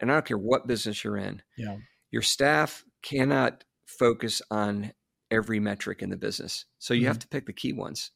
[0.00, 1.76] and I don't care what business you're in, Yeah.
[2.10, 4.92] your staff cannot focus on
[5.30, 6.64] every metric in the business.
[6.78, 8.10] So you have to pick the key ones.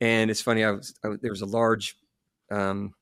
[0.00, 1.96] And it's funny, I was, I, there was a large
[2.50, 2.94] um,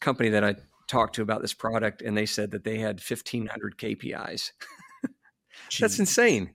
[0.00, 0.56] company that I
[0.88, 4.52] talked to about this product, and they said that they had 1,500 KPIs.
[5.80, 6.50] That's insane.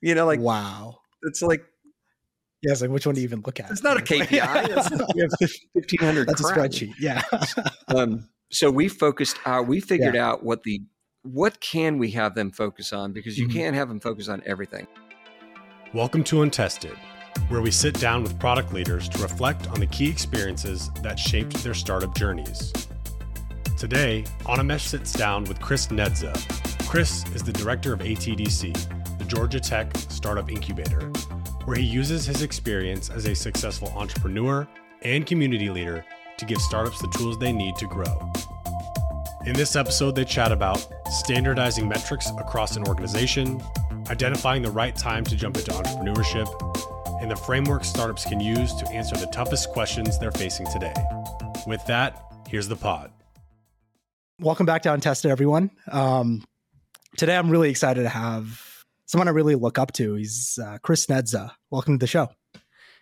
[0.00, 0.98] You know, like wow.
[1.22, 1.62] it's like
[2.62, 3.70] Yeah, it's like which one do you even look at?
[3.70, 4.68] it's not a KPI.
[4.76, 5.30] It's, we have
[5.72, 6.28] 1,500.
[6.28, 6.92] That's a spreadsheet.
[7.00, 7.22] Yeah.
[7.88, 10.80] um, so we focused our we figured out what the
[11.22, 13.52] what can we have them focus on because you Mhm.
[13.52, 14.86] can't have them focus on everything
[15.94, 16.96] Welcome to Untested,
[17.48, 21.54] where we sit down with product leaders to reflect on the key experiences that shaped
[21.64, 22.72] their startup journeys.
[23.78, 26.34] Today, Animesh sits down with Chris Nedza.
[26.86, 28.72] Chris is the director of ATDC,
[29.18, 31.00] the Georgia Tech Startup Incubator,
[31.64, 34.68] where he uses his experience as a successful entrepreneur
[35.02, 36.04] and community leader
[36.38, 38.32] to give startups the tools they need to grow.
[39.44, 43.62] In this episode, they chat about standardizing metrics across an organization,
[44.10, 46.48] identifying the right time to jump into entrepreneurship,
[47.20, 50.94] and the framework startups can use to answer the toughest questions they're facing today.
[51.66, 53.10] With that, here's the pod.
[54.40, 55.70] Welcome back to Untested, everyone.
[55.90, 56.44] Um,
[57.16, 60.14] today, I'm really excited to have someone I really look up to.
[60.14, 61.52] He's uh, Chris Nedza.
[61.70, 62.28] Welcome to the show.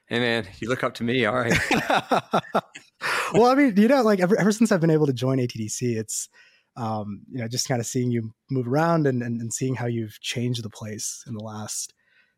[0.08, 1.52] Hey man you look up to me all right
[3.32, 5.96] well, I mean, you know, like ever, ever since I've been able to join ATDC,
[5.96, 6.28] it's,
[6.76, 9.86] um, you know, just kind of seeing you move around and, and, and seeing how
[9.86, 11.92] you've changed the place in the last,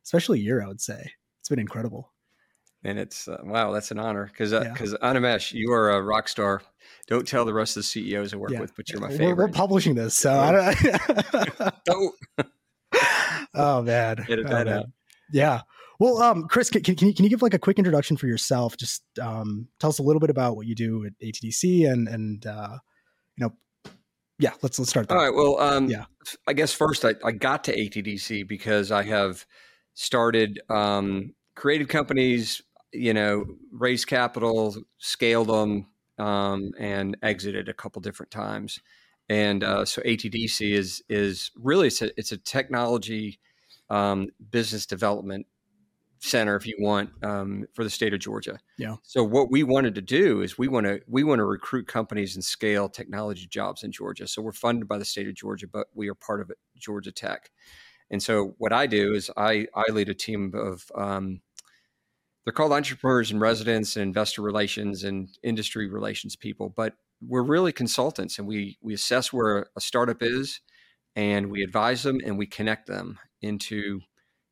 [0.04, 1.12] especially year, I would say.
[1.40, 2.12] It's been incredible.
[2.84, 4.72] and it's uh, wow that's an honor because Yeah.
[4.72, 6.62] because Animesh you are a rock star
[7.06, 8.60] don't tell the rest of the CEOs I work Yeah.
[8.60, 12.14] with but you're my We're, favorite we're publishing this, so I don't.
[13.54, 14.92] oh man, Oh, man.
[15.32, 15.60] Yeah.
[15.98, 18.76] Well, um, Chris, can, can, you can you give like a quick introduction for yourself?
[18.76, 22.46] Just um, tell us a little bit about what you do at ATDC and and
[22.46, 22.78] uh,
[23.36, 23.90] you know,
[24.38, 25.18] yeah, let's let's start there.
[25.18, 25.34] All right.
[25.34, 26.04] Well, um, Yeah.
[26.46, 29.44] I guess first I, I got to ATDC because I have
[29.94, 35.86] started um, created companies, you know, raised capital, scaled them,
[36.18, 38.78] um, and exited a couple different times.
[39.28, 43.40] And uh, so ATDC is is really it's a, it's a technology
[43.90, 45.46] um, business development
[46.20, 48.58] center, if you want, um, for the state of Georgia.
[48.76, 48.96] Yeah.
[49.02, 52.34] So what we wanted to do is we want to we want to recruit companies
[52.34, 54.26] and scale technology jobs in Georgia.
[54.26, 57.12] So we're funded by the state of Georgia, but we are part of it, Georgia
[57.12, 57.50] Tech.
[58.10, 61.40] And so what I do is I I lead a team of um,
[62.44, 67.72] they're called entrepreneurs and residents and investor relations and industry relations people, but we're really
[67.72, 70.60] consultants and we we assess where a startup is
[71.16, 74.00] and we advise them and we connect them into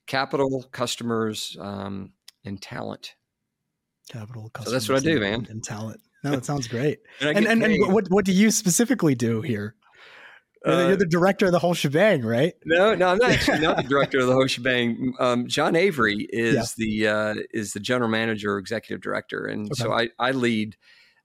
[0.06, 2.12] capital, customers, um,
[2.44, 3.15] and talent.
[4.11, 4.50] Capital.
[4.65, 5.47] So that's what I do, and- man.
[5.50, 6.00] And talent.
[6.25, 6.99] No, that sounds great.
[7.21, 9.77] I and and, and what what do you specifically do here?
[10.65, 12.55] You're, the, Uh, you're the director of the whole shebang, right?
[12.65, 15.12] No, no, I'm not actually not the director of the whole shebang.
[15.21, 19.93] Um, John Avery is the uh, is the general manager, or executive director, and so
[19.93, 20.77] I, I lead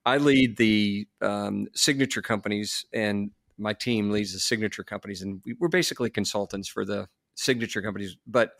[0.06, 5.56] I lead the um, signature companies, and my team leads the signature companies, and we,
[5.60, 7.08] we're basically consultants for the
[7.42, 8.18] signature companies.
[8.28, 8.54] But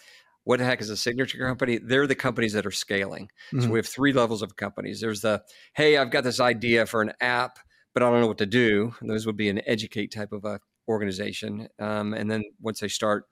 [0.44, 1.78] what the heck is a signature company?
[1.78, 3.30] They're the companies that are scaling.
[3.60, 3.74] So Mhm.
[3.74, 5.02] we have three levels of companies.
[5.02, 5.44] There's the
[5.76, 7.60] hey, I've got this idea for an app,
[7.94, 8.94] but I don't know what to do.
[9.02, 11.68] And those would be an educate type of a organization.
[11.80, 13.26] Um, and then once they start,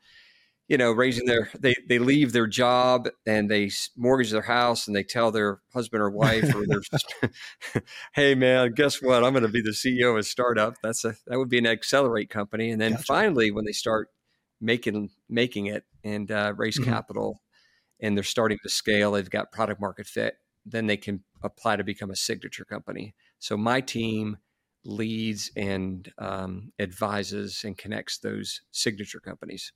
[0.67, 4.95] you know, raising their, they they leave their job and they mortgage their house and
[4.95, 6.81] they tell their husband or wife or their,
[8.13, 9.23] hey man, guess what?
[9.23, 10.75] I'm going to be the CEO of a startup.
[10.83, 12.71] That's a that would be an accelerate company.
[12.71, 13.03] And then Gotcha.
[13.07, 14.09] finally, when they start
[14.61, 16.85] making making it and uh, raise Mhm.
[16.85, 17.41] capital,
[18.01, 20.35] and they're starting to scale, they've got product market fit.
[20.65, 23.15] Then they can apply to become a signature company.
[23.39, 24.37] So my team
[24.85, 29.73] leads and um, advises and connects those signature companies.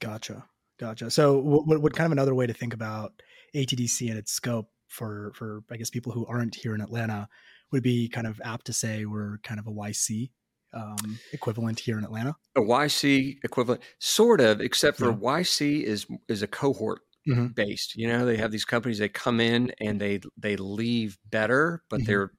[0.00, 0.44] Gotcha,
[0.78, 1.10] gotcha.
[1.10, 3.22] So, what, what, what kind of another way to think about
[3.54, 7.28] ATDC and its scope for for I guess people who aren't here in Atlanta
[7.70, 10.32] would be kind of apt to say we're kind of a YC
[10.72, 12.36] um, equivalent here in Atlanta.
[12.56, 15.14] A YC equivalent, sort of, except for Yeah.
[15.14, 17.54] YC is is a cohort Mhm.
[17.54, 17.96] based.
[17.96, 22.00] You know, they have these companies they come in and they they leave better, but
[22.00, 22.06] Mhm.
[22.06, 22.32] they're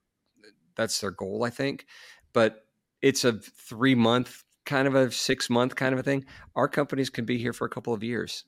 [0.76, 1.86] that's their goal, I think.
[2.32, 2.66] But
[3.02, 6.24] it's a three month kind of a six month kind of a thing.
[6.56, 8.44] Our companies can be here for a couple of years.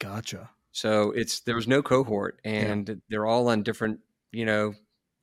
[0.00, 0.50] Gotcha.
[0.72, 4.00] So it's there was no cohort, and they're all on different,
[4.32, 4.74] you know,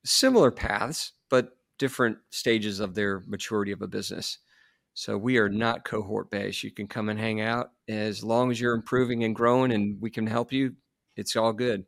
[0.05, 4.39] similar paths, but different stages of their maturity of a business.
[4.93, 6.63] So we are not cohort based.
[6.63, 10.09] You can come and hang out as long as you're improving and growing, and we
[10.09, 10.73] can help you.
[11.15, 11.85] It's all good.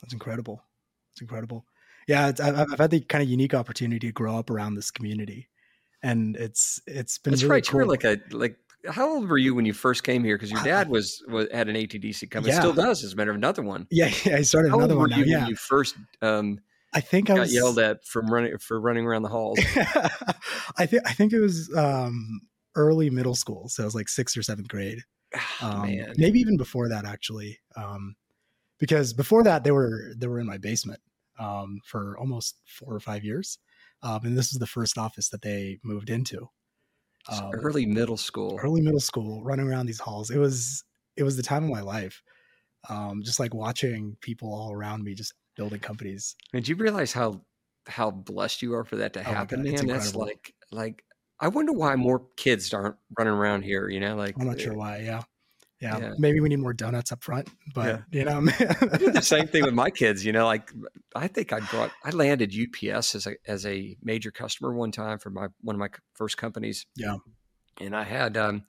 [0.00, 0.62] That's incredible.
[1.12, 1.64] It's incredible.
[2.06, 4.90] Yeah, it's, I've, I've had the kind of unique opportunity to grow up around this
[4.90, 5.48] community,
[6.02, 7.66] and it's it's been That's really right.
[7.66, 7.80] cool.
[7.80, 8.56] You were like a like.
[8.88, 10.36] How old were you when you first came here?
[10.36, 12.54] Because your dad was, was had an ATDC company.
[12.54, 12.60] Yeah.
[12.60, 13.04] Still does.
[13.04, 13.86] As a matter of another one.
[13.90, 15.18] yeah, yeah, I started How old another were one now.
[15.18, 16.60] Yeah, when you first um,
[16.92, 19.58] I think I got was yelled at from running for running around the halls?
[20.76, 22.40] I think I think it was um,
[22.74, 25.00] early middle school, so it was like sixth or seventh grade.
[25.34, 28.16] Ah, Um, man, maybe even before that actually, um,
[28.78, 31.00] because before that they were they were in my basement
[31.38, 33.58] um, for almost four or five years,
[34.02, 36.48] um, and this was the first office that they moved into.
[37.28, 38.58] Um, early middle school.
[38.62, 40.30] early middle school, running around these halls.
[40.30, 40.82] It was
[41.16, 42.22] it was the time of my life.
[42.88, 46.36] Um, just like watching people all around me just building companies.
[46.54, 47.42] Did you realize how
[47.86, 49.94] how blessed you are for that to Oh happen, God, it's man?
[49.94, 51.04] That's like like
[51.38, 53.90] I wonder why more kids aren't running around here.
[53.90, 55.00] You know, like I'm not uh, sure why.
[55.00, 55.22] Yeah.
[55.78, 55.98] Yeah.
[55.98, 56.12] Yeah.
[56.18, 59.64] Maybe we need more donuts up front, but you know, I did the same thing
[59.64, 60.24] with my kids.
[60.24, 60.72] You know, like
[61.14, 65.18] I think I brought I landed UPS as a as a major customer one time
[65.18, 66.86] for my one of my first companies.
[66.96, 67.18] Yeah.
[67.78, 68.64] and I had um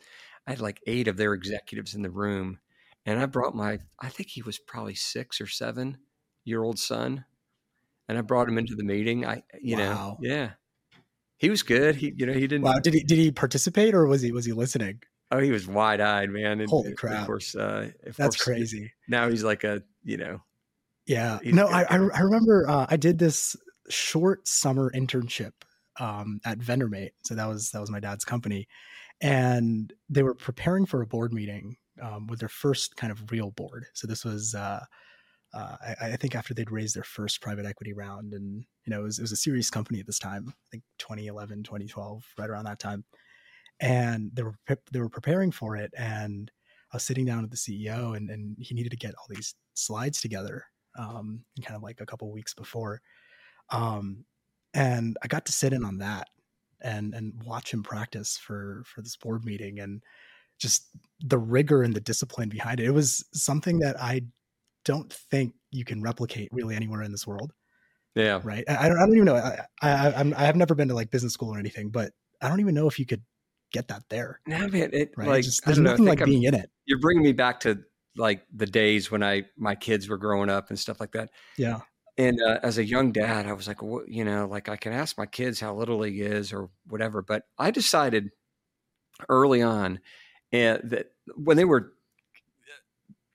[0.45, 2.59] I had like eight of their executives in the room,
[3.05, 5.97] and I brought my I think he was probably six or seven
[6.43, 7.25] year old son,
[8.07, 9.25] and I brought him into the meeting.
[9.25, 9.81] I you Wow.
[9.83, 10.51] know yeah.
[11.37, 11.95] He was good.
[11.95, 12.61] He, you know, he didn't.
[12.61, 12.79] wow.
[12.79, 15.01] Did he did he participate or was he was he listening?
[15.31, 16.59] Oh, he was wide eyed, man.
[16.59, 17.21] And, Holy crap.
[17.21, 18.91] Of course, uh, of That's course, crazy.
[19.07, 20.41] Now he's like a, you know,
[21.07, 21.39] Yeah.
[21.45, 21.67] No.
[21.67, 23.55] I, I I remember uh, I did this
[23.89, 25.53] short summer internship
[25.99, 27.11] um, at VendorMate.
[27.23, 28.67] So that was that was my dad's company,
[29.21, 33.49] and they were preparing for a board meeting um, with their first kind of real
[33.51, 33.85] board.
[33.93, 34.53] So this was.
[34.53, 34.83] Uh,
[35.53, 39.01] uh, I, I think after they'd raised their first private equity round and you know
[39.01, 42.49] it was, it was a serious company at this time i think 2011 2012 right
[42.49, 43.03] around that time.
[43.79, 44.55] And they were
[44.91, 46.51] they were preparing for it and
[46.93, 49.55] i was sitting down with the ceo and, and he needed to get all these
[49.73, 50.65] slides together
[50.97, 53.01] um, kind of like a couple weeks before.
[53.69, 54.25] Um,
[54.73, 56.29] and i got to sit in on that
[56.81, 60.01] and and watch him practice for for this board meeting and
[60.59, 60.87] just
[61.19, 62.85] the rigor and the discipline behind it.
[62.85, 64.21] It was something that i
[64.85, 67.53] don't think you can replicate really anywhere in this world,
[68.15, 68.39] yeah.
[68.43, 68.63] right?
[68.67, 69.35] I I don't, I don't even know.
[69.35, 72.11] I, I, I'm, I have never been to like business school or anything, but
[72.41, 73.21] I don't even know if you could
[73.71, 75.27] get that there, No, man, it right?
[75.27, 75.91] like Just, there's know.
[75.91, 76.69] Nothing think like I'm- being in it.
[76.85, 77.79] you're bringing me back to
[78.17, 81.29] like the days when I my kids were growing up and stuff like that.
[81.57, 81.79] Yeah,
[82.17, 84.91] And uh, as a young dad, I was like, well, you know, like I can
[84.91, 87.21] ask my kids how little league is or whatever.
[87.21, 88.31] But I decided
[89.29, 89.99] early on
[90.53, 91.93] uh, that when they were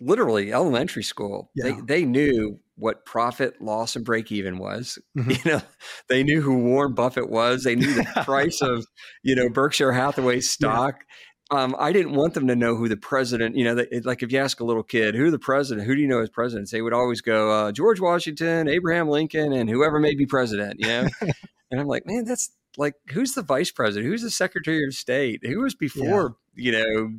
[0.00, 1.64] literally elementary school, Yeah.
[1.72, 4.98] they they knew what profit, loss, and break even was.
[5.19, 5.44] Mhm.
[5.44, 5.62] You know,
[6.08, 7.64] they knew who Warren Buffett was.
[7.64, 8.87] They knew the price of
[9.22, 11.04] you know Berkshire Hathaway stock.
[11.50, 13.56] Um, I didn't want them to know who the president.
[13.56, 16.00] You know, they, like if you ask a little kid who the president, who do
[16.02, 20.00] you know as presidents, they would always go uh, George Washington, Abraham Lincoln, and whoever
[20.00, 20.81] may be president.
[20.81, 21.08] You know,
[21.70, 24.10] and I'm like, man, that's like who's the vice president?
[24.10, 25.40] Who's the secretary of state?
[25.46, 26.37] Who was before?
[26.56, 27.12] You know,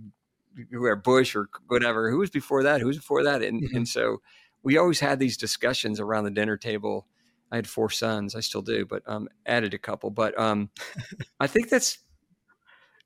[0.71, 2.09] whoever Bush or whatever.
[2.09, 2.81] Who was before that?
[2.81, 3.41] Who was before that?
[3.43, 3.75] And Mhm.
[3.75, 4.21] and so
[4.63, 7.07] we always had these discussions around the dinner table.
[7.51, 8.35] I had four sons.
[8.35, 10.09] I still do, but um, added a couple.
[10.09, 10.69] But um,
[11.39, 11.99] I think that's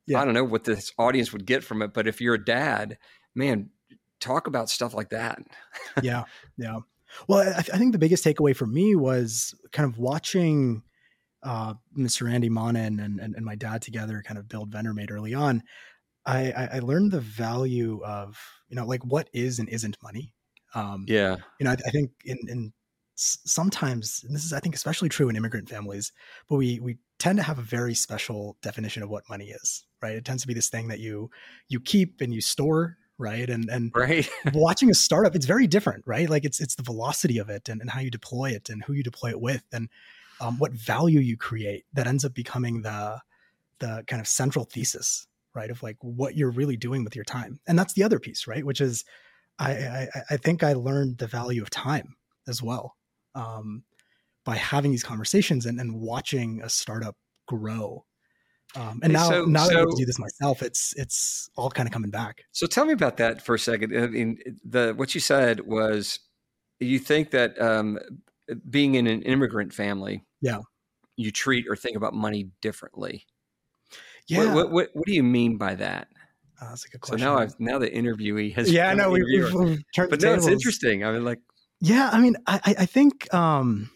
[0.07, 0.21] Yeah.
[0.21, 2.98] I don't know what this audience would get from it, but if you're a dad,
[3.36, 3.69] man,
[4.19, 5.39] talk about stuff like that.
[6.01, 6.24] yeah,
[6.57, 6.80] yeah.
[7.27, 10.81] Well, I, I think the biggest takeaway for me was kind of watching
[11.44, 12.31] uh, Mr.
[12.31, 15.63] Andy Monin and, and, and my dad together kind of build VendorMate early on.
[16.25, 20.34] I, I, I learned the value of, you know, like what is and isn't money.
[20.75, 22.74] Um, Yeah, you know, I, I think in, in
[23.15, 26.12] sometimes, and this is, I think, especially true in immigrant families,
[26.50, 30.15] but we, we tend to have a very special definition of what money is, right?
[30.15, 31.29] It tends to be this thing that you,
[31.67, 33.50] you keep and you store, right?
[33.50, 34.27] And, and right.
[34.53, 36.29] watching a startup, it's very different, right?
[36.29, 38.93] Like it's, it's the velocity of it and, and how you deploy it and who
[38.93, 39.89] you deploy it with and
[40.39, 43.19] um, what value you create that ends up becoming the,
[43.79, 45.70] the kind of central thesis, right?
[45.70, 47.60] Of like what you're really doing with your time.
[47.67, 48.65] And that's the other piece, right?
[48.65, 49.03] Which is,
[49.60, 52.15] I, I, I think I learned the value of time
[52.48, 52.96] as well
[53.36, 53.84] um,
[54.46, 57.15] by having these conversations and, and watching a startup
[57.48, 58.05] grow.
[58.75, 61.91] Um, and now, so- now that I do this myself, it's it's all kind of
[61.93, 62.46] coming back.
[62.53, 63.96] So tell me about that for a second.
[63.98, 66.20] I mean, the what you said was
[66.79, 68.00] you think that um,
[68.70, 70.60] being in an immigrant family, Yeah.
[71.17, 73.25] you treat or think about money differently.
[74.27, 76.07] Yeah, What, what, what, what do you mean by that?
[76.61, 77.19] Uh, that's a good question.
[77.19, 80.33] So now I've now the interviewee has yeah, no, we, we've, we've turned but no,
[80.33, 81.03] it's interesting.
[81.03, 81.39] I mean, like
[81.79, 83.89] Yeah, I mean, I, I- I think um,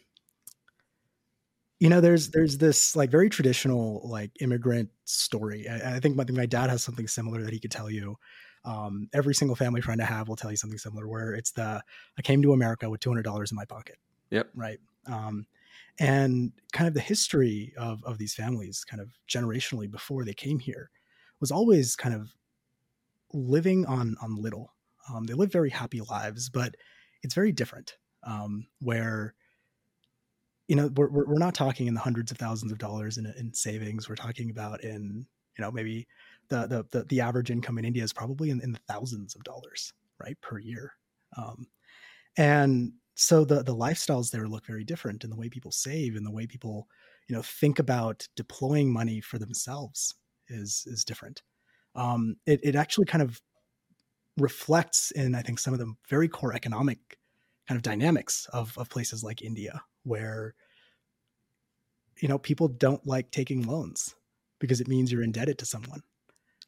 [1.80, 5.68] you know, there's there's this like very traditional like immigrant story.
[5.68, 8.18] I, I think my, my dad has something similar that he could tell you.
[8.64, 11.84] Um, every single family friend I have will tell you something similar, where it's the
[12.18, 13.98] I came to America with two hundred dollars in my pocket.
[14.32, 14.50] Yep.
[14.56, 14.80] Right.
[15.06, 15.46] Um,
[16.00, 20.60] and kind of the history of of these families, kind of generationally before they came
[20.60, 20.90] here,
[21.40, 22.34] was always kind of
[23.34, 24.74] living on on little.
[25.14, 26.76] Um, they live very happy lives, but
[27.24, 27.98] it's very different.
[28.24, 29.36] Um, where
[30.68, 33.54] you know we're, we're not talking in the hundreds of thousands of dollars in, in
[33.54, 34.10] savings.
[34.10, 35.26] We're talking about in
[35.58, 36.08] you know maybe
[36.50, 39.44] the the the, the average income in India is probably in, in the thousands of
[39.44, 40.94] dollars right per year.
[41.38, 41.68] Um,
[42.38, 46.26] and so the the lifestyles there look very different and the way people save and
[46.26, 46.88] the way people
[47.28, 50.16] you know think about deploying money for themselves
[50.48, 51.42] is is different.
[51.96, 53.42] Um, it, it actually kind of
[54.38, 57.18] reflects in i think some of the very core economic
[57.70, 60.54] kind of dynamics of, of places like india where
[62.20, 64.14] you know people don't like taking loans
[64.60, 66.02] because it means you're indebted to someone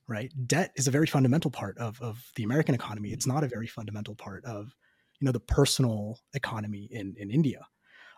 [0.07, 0.31] right?
[0.47, 3.09] Debt is a very fundamental part of, of the american economy.
[3.09, 4.73] It's not a very fundamental part of
[5.19, 7.65] you know the personal economy in in India,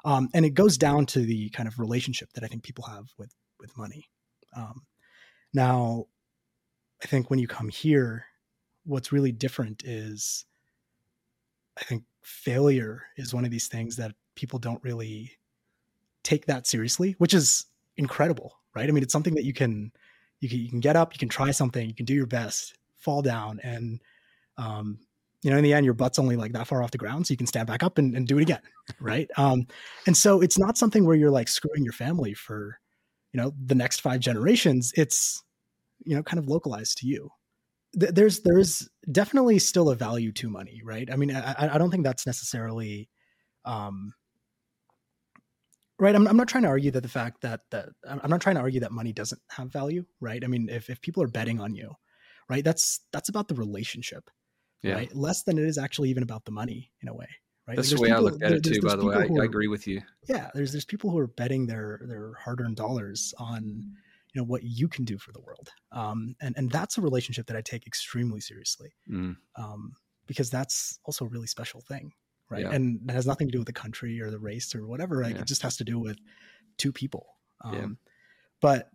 [0.06, 3.06] um, and it goes down to the kind of relationship that I think people have
[3.18, 4.10] with with money.
[4.56, 4.86] Um,
[5.53, 6.06] now,
[7.03, 8.25] I think when you come here,
[8.86, 10.46] what's really different is,
[11.77, 15.32] I think failure is one of these things that people don't really
[16.24, 17.65] take that seriously, which is
[17.98, 18.88] incredible, right?
[18.88, 19.91] I mean, it's something that you can
[20.39, 22.77] you can you can get up, you can try something, you can do your best,
[22.98, 24.01] fall down, and
[24.58, 25.00] um,
[25.41, 27.31] you know, in the end, your butt's only like that far off the ground, so
[27.31, 28.62] you can stand back up and, and do it again,
[29.00, 29.29] right?
[29.38, 29.67] Um,
[30.05, 32.79] and so it's not something where you're like screwing your family for,
[33.31, 34.91] you know, the next five generations.
[34.96, 35.43] It's,
[36.03, 37.29] you know, kind of localized to you.
[37.98, 41.10] Th- there's there's definitely still a value to money, right?
[41.12, 43.10] I mean, I, I don't think that's necessarily,
[43.63, 44.13] um,
[46.00, 46.15] right.
[46.15, 48.62] I'm, I'm not trying to argue that the fact that that I'm not trying to
[48.62, 50.43] argue that money doesn't have value, right?
[50.43, 51.93] I mean, if if people are betting on you,
[52.50, 54.29] right, that's that's about the relationship
[54.84, 54.94] yeah.
[54.94, 55.16] right?
[55.16, 57.28] Less than it is actually even about the money in a way,
[57.68, 57.76] right?
[57.76, 58.82] That's there's the way people, I look at it too.
[58.82, 60.02] By the way, I, are, I, agree with you.
[60.28, 63.64] Yeah, there's there's people who are betting their their hard earned dollars on
[64.34, 67.48] you know what you can do for the world, um, and and that's a relationship
[67.48, 69.36] that I take extremely seriously, mm.
[69.56, 69.94] um,
[70.28, 72.12] because that's also a really special thing,
[72.50, 72.64] right?
[72.64, 72.72] Yeah.
[72.72, 75.24] And it has nothing to do with the country or the race or whatever.
[75.24, 75.42] Like yeah.
[75.42, 76.18] it just has to do with
[76.78, 77.26] two people.
[77.64, 77.88] Um, yeah.
[78.62, 78.90] But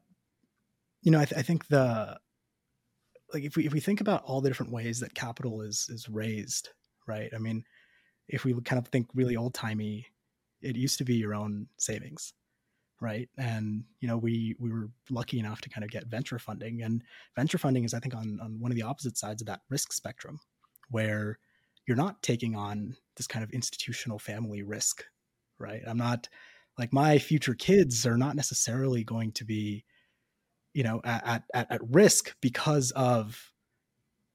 [1.03, 2.19] you know, I, th- I think the
[3.35, 6.09] like if we if we think about all the different ways that capital is is
[6.09, 6.71] raised,
[7.07, 7.31] right?
[7.35, 7.65] I mean,
[8.29, 10.07] if we kind of think really old timey,
[10.63, 12.33] it used to be your own savings,
[13.01, 13.29] right?
[13.37, 17.03] And you know, we we were lucky enough to kind of get venture funding, and
[17.37, 19.93] venture funding is I think on on one of the opposite sides of that risk
[19.93, 20.41] spectrum,
[20.91, 21.39] where
[21.87, 25.05] you're not taking on this kind of institutional family risk,
[25.59, 25.83] right?
[25.87, 26.29] I'm not
[26.79, 29.85] like my future kids are not necessarily going to be
[30.75, 33.53] you know at, at at risk because of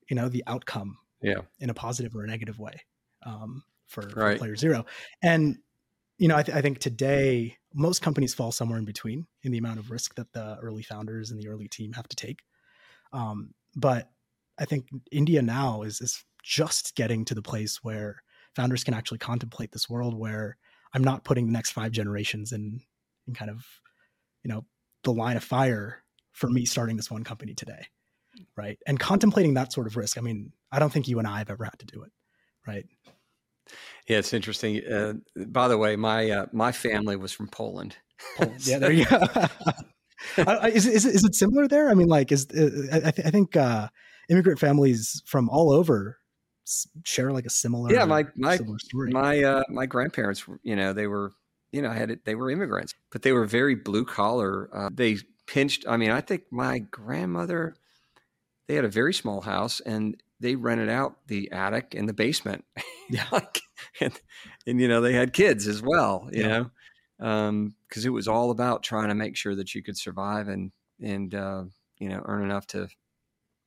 [0.10, 1.42] you know the outcome yeah.
[1.60, 2.82] in a positive or a negative way
[3.26, 4.34] um, for, right.
[4.34, 4.86] for player zero.
[5.22, 5.58] And
[6.18, 9.58] you know I, th- I, think today most companies fall somewhere in between in the
[9.58, 12.40] amount of risk that the early founders and the early team have to take.
[13.14, 14.10] Um, but
[14.60, 18.24] i think india now is is just getting to the place where
[18.56, 20.58] founders can actually contemplate this world where
[20.94, 22.82] i'm not putting the next five generations in
[23.28, 23.66] in kind of
[24.44, 24.66] you know
[25.04, 26.04] the line of fire
[26.40, 27.86] for me starting this one company today
[28.56, 28.78] right?
[28.88, 31.50] And contemplating that sort of risk i mean i don't think you and i have
[31.50, 32.12] ever had to do it
[32.68, 32.86] right?
[34.08, 35.14] Yeah it's interesting uh,
[35.48, 37.98] by the way my uh, my family was from poland,
[38.38, 38.66] poland.
[38.66, 39.20] yeah there you go.
[40.38, 41.90] Is, is, is it similar there?
[41.90, 43.88] I mean like is uh, I, th- I, think uh,
[44.30, 46.20] immigrant families from all over
[47.06, 48.60] share like a similar yeah my my
[48.92, 51.32] my uh, my grandparents you know they were
[51.72, 55.18] you know had it, they were immigrants but they were very blue collar uh, they
[55.50, 55.86] pinched.
[55.88, 57.76] I mean, I think my grandmother,
[58.68, 62.64] they had a very small house and they rented out the attic and the basement.
[63.12, 63.26] Yeah.
[63.32, 63.62] like,
[64.00, 64.14] and,
[64.68, 66.66] and, you know, they had kids as well, you yeah.
[67.20, 70.48] know, um, cause it was all about trying to make sure that you could survive
[70.48, 71.64] and, and, uh,
[71.98, 72.88] you know, earn enough to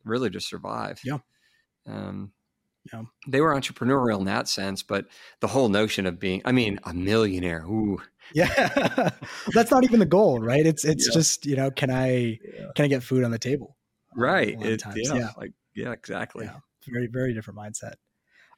[0.04, 1.00] really just survive.
[1.04, 1.18] Yeah.
[1.88, 2.30] Um,
[2.92, 3.02] yeah.
[3.28, 5.06] They were entrepreneurial in that sense, but
[5.40, 8.00] the whole notion of being, I mean, a millionaire, ooh.
[8.34, 9.10] Yeah.
[9.54, 10.64] That's not even the goal, right?
[10.64, 11.14] It's it's yeah.
[11.14, 12.66] just, you know, can I yeah.
[12.74, 13.76] can I get food on the table?
[14.16, 14.60] Right.
[14.60, 15.28] It, yeah, yeah.
[15.36, 16.46] Like yeah, exactly.
[16.46, 16.58] Yeah.
[16.88, 17.94] Very, very different mindset.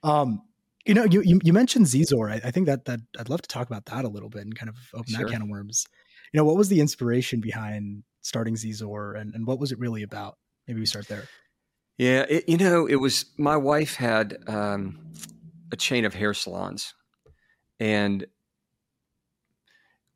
[0.03, 0.43] Um,
[0.87, 2.31] you know, you you, you mentioned Zizor.
[2.31, 4.55] I, I, think that that I'd love to talk about that a little bit and
[4.57, 5.25] kind of open sure.
[5.25, 5.87] that can of worms.
[6.33, 10.03] You know, what was the inspiration behind starting Zizor and, and what was it really
[10.03, 10.37] about?
[10.67, 11.25] Maybe we start there.
[11.97, 15.13] Yeah, it, you know, it was my wife had um,
[15.73, 16.95] a chain of hair salons,
[17.79, 18.27] and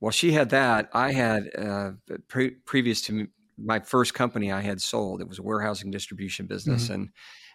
[0.00, 1.90] while she had that, I had uh,
[2.28, 5.20] pre- previous to my first company I had sold.
[5.20, 6.94] It was a warehousing distribution business, mm-hmm.
[6.94, 7.08] and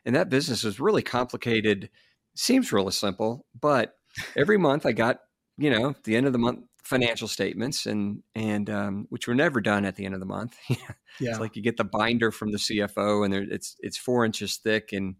[0.05, 1.89] and that business was really complicated.
[2.35, 3.95] Seems really simple, but
[4.37, 5.19] every month I got
[5.57, 9.61] you know the end of the month financial statements and and um, which were never
[9.61, 10.57] done at the end of the month.
[11.19, 11.29] Yeah.
[11.29, 14.57] it's like you get the binder from the CFO and there, it's it's four inches
[14.57, 15.13] thick and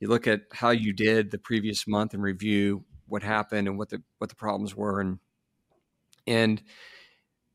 [0.00, 3.88] you look at how you did the previous month and review what happened and what
[3.90, 5.20] the what the problems were and
[6.26, 6.60] and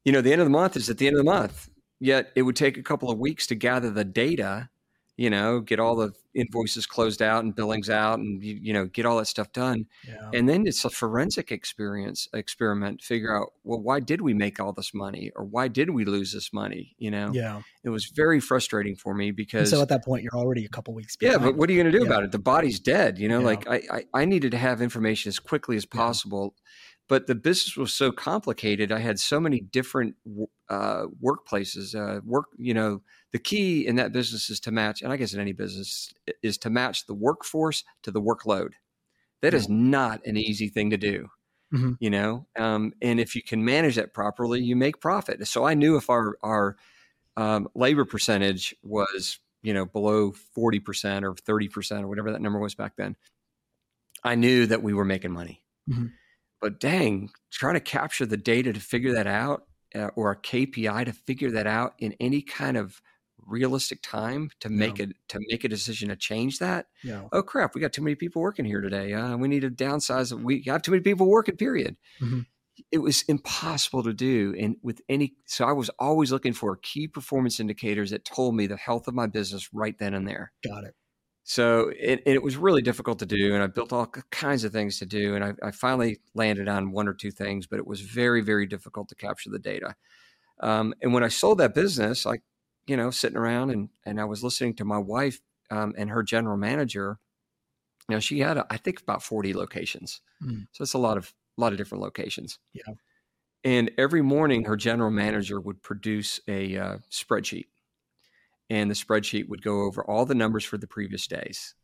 [0.06, 1.70] you know the end of the month is at the end of the month
[2.00, 4.70] yet it would take a couple of weeks to gather the data
[5.18, 6.12] you know get all mm-hmm.
[6.34, 9.52] the invoices closed out and billings out and you, you know get all that stuff
[9.52, 10.32] done Yeah.
[10.34, 14.74] and then it's a forensic experience experiment figure out well why did we make all
[14.74, 17.62] this money or why did we lose this money you know yeah.
[17.84, 20.70] it was very frustrating for me And because so at that point, you're already a
[20.70, 21.16] couple weeks.
[21.22, 22.10] yeah, but what are you going to do Yeah.
[22.12, 22.32] about it?
[22.32, 23.18] The body's dead.
[23.20, 23.46] You know, Yeah.
[23.46, 26.56] like I, I, I needed to have information as quickly as possible,
[27.08, 28.92] but the business was so complicated.
[28.92, 30.16] I had so many different
[30.70, 31.96] uh, workplaces.
[31.96, 35.34] Uh, work, you know, the key in that business is to match, and I guess
[35.34, 38.74] in any business is to match the workforce to the workload.
[39.42, 41.30] That is not an easy thing to do.
[41.74, 41.98] Mhm.
[42.00, 45.46] You know, um, and if you can manage that properly, you make profit.
[45.48, 46.78] So I knew if our our
[47.38, 52.76] um, labor percentage was you know below 40% or 30% or whatever that number was
[52.76, 53.16] back then
[54.24, 56.14] i knew that we were making money Mhm.
[56.64, 61.06] But dang trying to capture the data to figure that out uh, or a kpi
[61.06, 63.02] to figure that out in any kind of
[63.46, 67.28] realistic time to make it to make a decision to change that Yeah.
[67.34, 70.32] oh crap we got too many people working here today uh, we need to downsize
[70.32, 72.46] we have too many people working period Mhm.
[72.92, 77.08] it was impossible to do and with any so i was always looking for key
[77.08, 80.86] performance indicators that told me the health of my business right then and there Got
[80.86, 80.96] it.
[81.44, 84.98] So it, it was really difficult to do and i built all kinds of things
[85.00, 88.02] to do and I, I finally landed on one or two things but it was
[88.02, 89.96] very very difficult to capture the data
[90.62, 92.40] um, and when i sold that business i
[92.88, 96.24] you know sitting around and and i was listening to my wife um, and her
[96.24, 97.20] general manager
[98.10, 100.68] you know she had i think about 40 locations Mm.
[100.74, 102.94] so it's a lot of a lot of different locations Yeah.
[103.64, 107.68] and every morning her general manager would produce a uh, spreadsheet
[108.70, 111.76] and the spreadsheet would go over all the numbers for the previous days.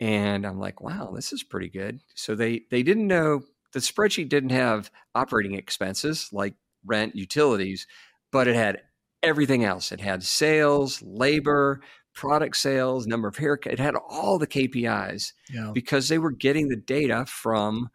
[0.00, 2.00] And i'm like wow this is pretty good.
[2.14, 7.86] So they they didn't know the spreadsheet didn't have operating expenses like rent utilities
[8.32, 8.82] but it had
[9.22, 9.92] everything else.
[9.92, 11.80] It had sales labor
[12.14, 15.70] product sales number of haircut it had all the kpis Yeah.
[15.74, 17.88] because they were getting the data from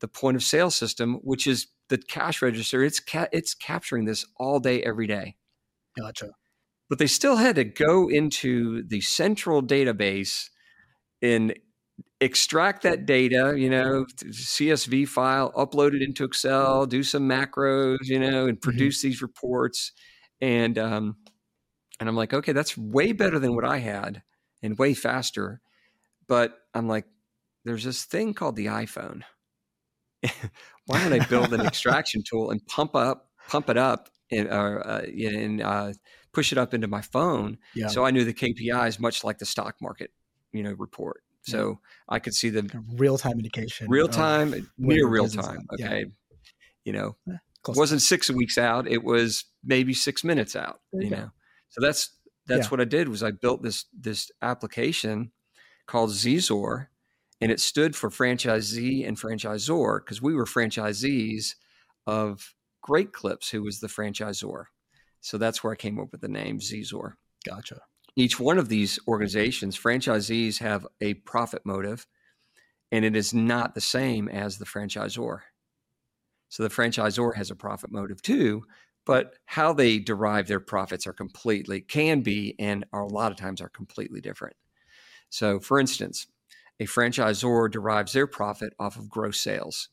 [0.00, 2.82] the point of sale system which is the cash register.
[2.84, 5.36] It's ca- it's capturing this all day every day.
[5.98, 6.30] Gotcha.
[6.88, 10.48] But they still had to go into the central database
[11.20, 11.54] and
[12.20, 18.18] extract that data, you know, CSV file, upload it into Excel, do some macros, you
[18.18, 19.92] know, and produce these reports.
[20.40, 21.16] And um,
[22.00, 24.22] and I'm like, okay, that's way better than what I had
[24.62, 25.60] and way faster.
[26.26, 27.06] But I'm like,
[27.64, 29.22] there's this thing called the iPhone.
[30.86, 34.52] Why don't I build an extraction tool and pump up, pump it up, and uh,
[34.52, 35.92] uh, and uh,
[36.38, 37.58] push it up into my phone?
[37.74, 37.88] Yeah.
[37.88, 40.10] So I knew the KPIs, much like the stock market,
[40.52, 41.22] you know, report.
[41.42, 42.62] So I could see the
[42.96, 43.88] real time indication.
[43.88, 45.66] real time, near real time.
[45.78, 45.86] Yeah.
[45.86, 46.04] Okay,
[46.84, 50.80] you know, eh, Close it wasn't six weeks out; it was maybe six minutes out.
[50.92, 51.16] You You go.
[51.16, 51.30] know,
[51.70, 52.10] so that's
[52.46, 52.68] that's Yeah.
[52.68, 55.32] what I did was I built this this application
[55.86, 56.88] called Zzor,
[57.40, 61.54] and it stood for franchisee and franchisor because we were franchisees
[62.06, 64.64] of Great Clips, who was the franchisor.
[65.20, 67.14] So that's where I came up with the name Zizor.
[67.44, 67.80] Gotcha.
[68.16, 72.06] each one of these organizations, franchisees have a profit motive,
[72.90, 75.40] and it is not the same as the franchisor.
[76.48, 78.64] So the franchisor has a profit motive too,
[79.06, 83.38] but how they derive their profits are completely can be and are a lot of
[83.38, 84.56] times are completely different.
[85.30, 86.26] So, for instance,
[86.80, 89.90] a franchisor derives their profit off of gross sales.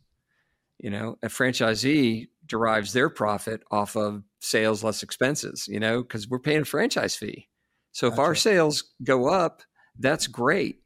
[0.79, 5.67] You know, a franchisee derives their profit off of sales less expenses.
[5.67, 7.49] You know, because we're paying a franchise fee.
[7.91, 8.41] So if our Gotcha.
[8.41, 9.61] sales go up,
[9.97, 10.81] that's great.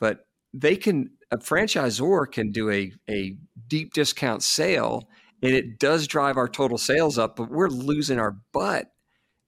[0.00, 3.36] But they can a franchisor can do a a
[3.68, 5.08] deep discount sale
[5.42, 8.90] and it does drive our total sales up, but we're losing our butt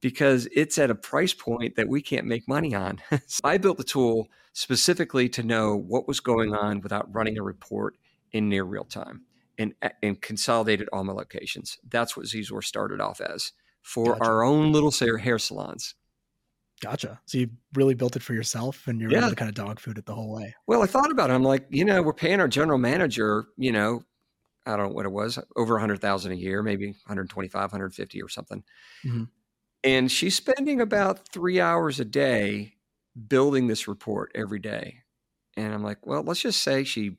[0.01, 3.01] because it's at a price point that we can't make money on.
[3.27, 7.42] so I built the tool specifically to know what was going on without running a
[7.42, 7.96] report
[8.33, 9.23] in near real time
[9.61, 11.79] and and consolidated all my locations.
[11.88, 14.23] That's what Zzor started off as for Gotcha.
[14.23, 15.94] our own little hair salons.
[16.81, 17.20] Gotcha.
[17.27, 19.18] So you really built it for yourself and you're Yeah.
[19.18, 20.55] able to kind of dog food it the whole way.
[20.66, 21.35] Well, I thought about it.
[21.35, 24.03] I'm like, you know, we're paying our general manager, you know,
[24.66, 28.23] I don't know what it was, over a hundred thousand a year, maybe 125, 150
[28.23, 28.64] or something.
[29.05, 29.25] Mhm.
[29.83, 32.75] And she's spending about three hours a day
[33.29, 35.03] building this report every day.
[35.57, 37.18] And I'm like, well, let's just say she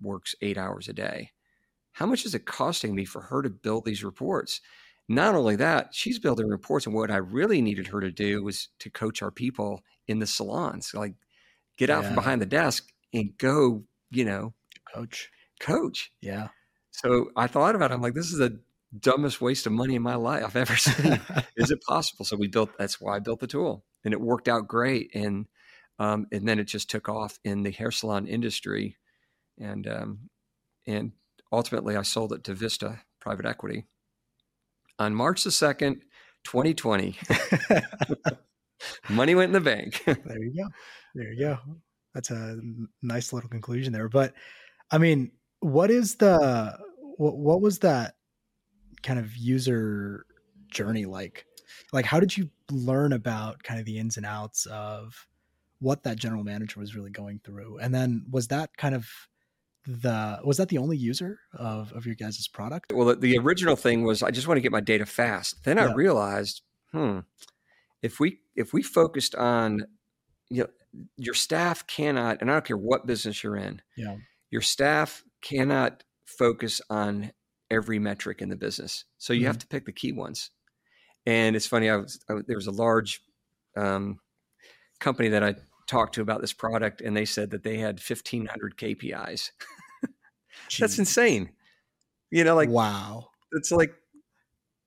[0.00, 1.32] works eight hours a day.
[1.98, 4.60] How much is it costing me for her to build these reports?
[5.08, 8.68] Not only that, she's building reports, and what I really needed her to do was
[8.78, 11.14] to coach our people in the salons, like
[11.76, 12.10] get out yeah.
[12.10, 14.54] from behind the desk and go, you know,
[14.94, 16.12] coach, coach.
[16.20, 16.48] Yeah.
[16.92, 17.94] So I thought about it.
[17.94, 18.60] I'm like, this is the
[18.96, 21.20] dumbest waste of money in my life I've ever seen.
[21.56, 22.24] is it possible?
[22.24, 22.70] So we built.
[22.78, 25.10] That's why I built the tool, and it worked out great.
[25.16, 25.46] And
[25.98, 28.96] um, and then it just took off in the hair salon industry,
[29.58, 30.30] and um,
[30.86, 31.10] and
[31.52, 33.86] ultimately I sold it to Vista Private Equity
[34.98, 36.02] on March the second,
[36.44, 37.16] 2020.
[39.08, 40.02] Money went in the bank.
[40.06, 40.68] there you go.
[41.14, 41.58] There you go.
[42.14, 42.58] That's a
[43.02, 44.08] nice little conclusion there.
[44.08, 44.34] But
[44.90, 46.78] I mean, what is the
[47.16, 48.14] what, what was that
[49.02, 50.26] kind of user
[50.68, 51.44] journey like?
[51.92, 55.26] Like, how did you learn about kind of the ins and outs of
[55.80, 57.78] what that general manager was really going through?
[57.78, 59.08] And then was that kind of
[59.88, 62.92] the was that the only user of of your guys' product?
[62.92, 65.64] Well, the, original thing was I just want to get my data fast.
[65.64, 65.86] Then yeah.
[65.86, 66.60] I realized,
[66.92, 67.20] hmm,
[68.02, 69.86] if we if we focused on
[70.50, 70.68] you know
[71.16, 74.16] your staff cannot, and I don't care what business you're in, yeah,
[74.50, 77.32] your staff cannot focus on
[77.70, 79.06] every metric in the business.
[79.16, 79.46] So you mm-hmm.
[79.46, 80.50] have to pick the key ones.
[81.24, 83.22] And it's funny, I was I, there was a large
[83.74, 84.20] um,
[85.00, 85.54] company that I
[85.86, 89.50] talked to about this product, and they said that they had 1,500 KPIs.
[90.78, 91.50] That's insane.
[92.30, 93.94] You know, like wow, it's like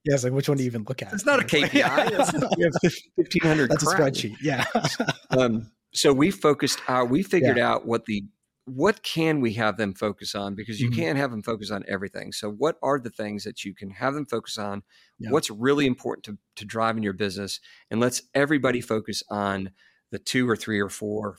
[0.03, 1.13] yeah, it's like which one do you even look at?
[1.13, 2.57] It's not a KPI.
[2.57, 2.73] we have
[3.15, 3.69] 1,500.
[3.69, 3.99] That's crowd.
[3.99, 4.35] a spreadsheet.
[4.41, 4.65] Yeah.
[5.29, 7.09] um, so we focused out.
[7.09, 7.69] We figured yeah.
[7.69, 8.23] out what the
[8.65, 10.99] what can we have them focus on because you mm-hmm.
[10.99, 12.31] can't have them focus on everything.
[12.31, 14.83] So what are the things that you can have them focus on?
[15.19, 15.31] Yeah.
[15.31, 17.59] What's really important to to drive in your business,
[17.91, 19.71] and let's everybody focus on
[20.11, 21.37] the two or three or four,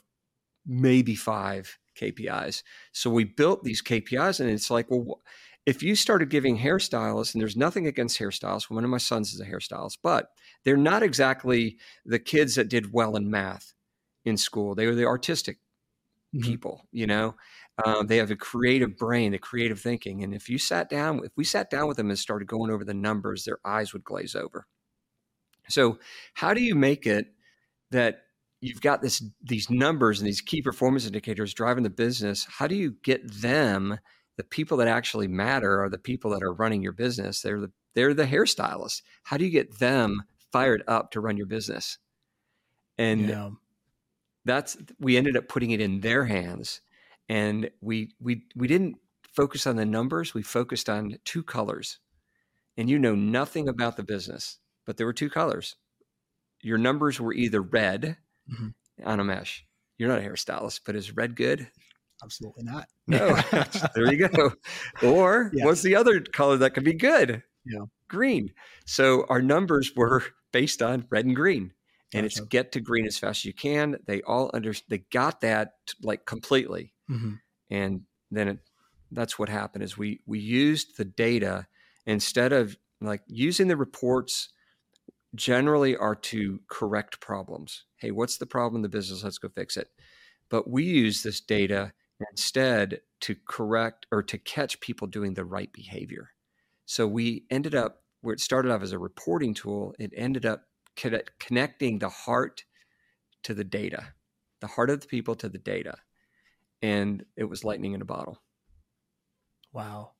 [0.65, 2.63] maybe five KPIs.
[2.91, 5.21] So we built these KPIs, and it's like, well,
[5.65, 9.39] if you started giving hairstylists, and there's nothing against hairstylists, one of my sons is
[9.39, 10.29] a hairstylist, but
[10.63, 13.73] they're not exactly the kids that did well in math
[14.25, 14.75] in school.
[14.75, 15.59] They were the artistic
[16.35, 16.45] mm-hmm.
[16.45, 17.35] people, you know.
[17.83, 21.31] Um, they have a creative brain, the creative thinking, and if you sat down, if
[21.35, 24.35] we sat down with them and started going over the numbers, their eyes would glaze
[24.35, 24.67] over.
[25.69, 25.97] So,
[26.33, 27.33] how do you make it
[27.89, 28.25] that
[28.63, 32.45] you've got this these numbers and these key performance indicators driving the business.
[32.49, 33.99] How do you get them
[34.37, 37.41] the people that actually matter are the people that are running your business.
[37.41, 39.01] They're the they're the hairstylists.
[39.23, 41.99] How do you get them fired up to run your business?
[42.97, 43.49] And yeah.
[44.45, 46.81] that's we ended up putting it in their hands.
[47.29, 48.97] And we we we didn't
[49.33, 50.33] focus on the numbers.
[50.33, 51.99] We focused on two colors.
[52.75, 55.75] And you know nothing about the business but there were two colors.
[56.61, 58.17] Your numbers were either red
[58.51, 59.27] mm-hmm.
[59.27, 59.65] mesh,
[59.97, 61.67] You're not a hairstylist, but is red good?
[62.23, 62.87] Absolutely not.
[63.07, 63.35] No,
[63.95, 64.53] there you go.
[65.03, 65.65] Or yeah.
[65.65, 67.43] what's the other color that could be good?
[67.65, 68.53] Yeah, green.
[68.85, 71.71] So our numbers were based on red and green,
[72.13, 72.25] and gotcha.
[72.25, 73.97] it's get to green as fast as you can.
[74.05, 77.33] They all under they got that like completely, mm-hmm.
[77.69, 78.01] and
[78.31, 78.59] then it,
[79.11, 81.67] that's what happened is we we used the data
[82.05, 84.49] instead of like using the reports
[85.35, 87.85] generally are to correct problems.
[87.97, 89.23] Hey, what's the problem in the business?
[89.23, 89.89] Let's go fix it.
[90.49, 91.93] But we use this data
[92.29, 96.31] instead to correct or to catch people doing the right behavior.
[96.85, 100.63] So we ended up where it started off as a reporting tool, it ended up
[100.95, 102.63] connecting the heart
[103.43, 104.13] to the data,
[104.61, 105.97] the heart of the people to the data.
[106.81, 108.41] And it was lightning in a bottle.
[109.73, 110.11] Wow.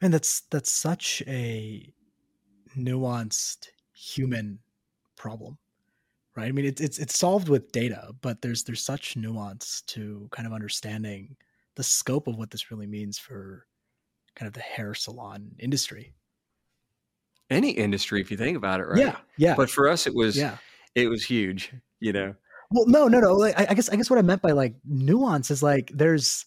[0.00, 1.92] Man, that's that's such a
[2.78, 3.68] nuanced
[4.00, 4.58] human
[5.16, 5.58] problem
[6.36, 6.48] right?
[6.48, 10.46] I mean it's it's it's solved with data but there's there's such nuance to kind
[10.46, 11.36] of understanding
[11.76, 13.66] the scope of what this really means for
[14.34, 16.14] kind of the hair salon industry.
[17.50, 18.98] Any industry if you think about it right?
[18.98, 19.54] Yeah yeah.
[19.54, 20.56] But for us it was yeah.
[20.94, 22.34] it was huge you know?
[22.70, 23.34] Well no no no.
[23.34, 26.46] Like, I, guess i guess what i meant by like nuance is like there's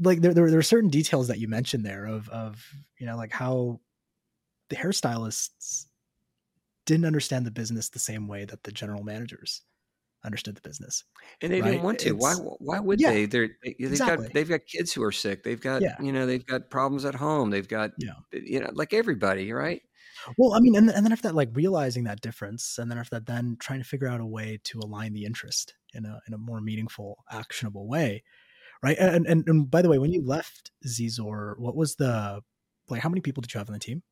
[0.00, 2.64] like there, there, there are certain details that you mentioned there of of
[2.98, 3.80] you know like how
[4.70, 5.86] the hairstylists
[6.86, 9.62] didn't understand the business the same way that the general managers
[10.24, 11.04] understood the business.
[11.40, 11.72] And they right?
[11.72, 12.10] didn't want to.
[12.10, 12.34] It's, why?
[12.58, 13.26] Why would yeah, they?
[13.26, 14.26] They're, they, have exactly.
[14.26, 15.42] got they've got kids who are sick.
[15.42, 15.96] They've got yeah.
[16.00, 17.50] you know they've got problems at home.
[17.50, 18.12] They've got yeah.
[18.32, 19.82] you know like everybody, right?
[20.38, 23.16] Well, I mean, and, and then after that, like realizing that difference, and then after
[23.16, 26.34] that, then trying to figure out a way to align the interest in a in
[26.34, 28.22] a more meaningful, actionable way,
[28.82, 28.96] right?
[28.98, 32.40] And and, and by the way, when you left Zizor, what was the
[32.88, 33.02] like?
[33.02, 34.02] How many people did you have on the team?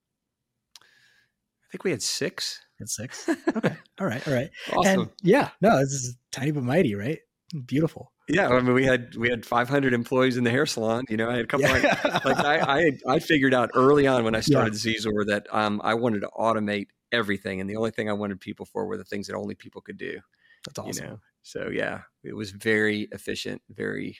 [1.73, 2.61] Think we had six.
[2.79, 3.29] Had six.
[3.29, 3.75] Okay.
[4.01, 4.27] all right.
[4.29, 4.51] All right.
[4.73, 5.01] Awesome.
[5.01, 5.49] And yeah.
[5.61, 7.19] No, this is tiny but mighty, right?
[7.67, 8.13] Beautiful.
[8.29, 11.05] Yeah, I mean, we had we had 500 employees in the hair salon.
[11.09, 11.67] You know, I had a couple.
[11.67, 11.99] Yeah.
[12.05, 14.95] Like, like I, I, I figured out early on when I started yeah.
[14.95, 18.65] Zizor that um, I wanted to automate everything, and the only thing I wanted people
[18.65, 20.21] for were the things that only people could do.
[20.65, 21.05] That's awesome.
[21.05, 21.21] You know?
[21.43, 24.17] So yeah, it was very efficient, very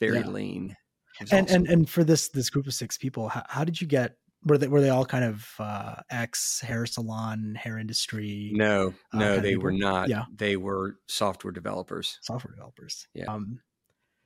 [0.00, 0.26] very yeah.
[0.26, 0.76] lean.
[1.20, 1.46] And awesome.
[1.48, 4.58] and and for this this group of six people, how, how did you get were
[4.58, 8.52] they were they all kind of uh, ex hair salon hair industry?
[8.54, 10.08] No, uh, no, they were not.
[10.08, 12.18] Yeah, they were software developers.
[12.22, 13.06] Software developers.
[13.12, 13.26] Yeah.
[13.26, 13.60] Um,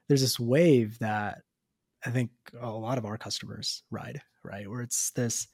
[0.09, 1.39] there's this wave that
[2.05, 2.31] I think
[2.61, 4.69] a lot of our customers ride, right?
[4.69, 5.49] Where it's this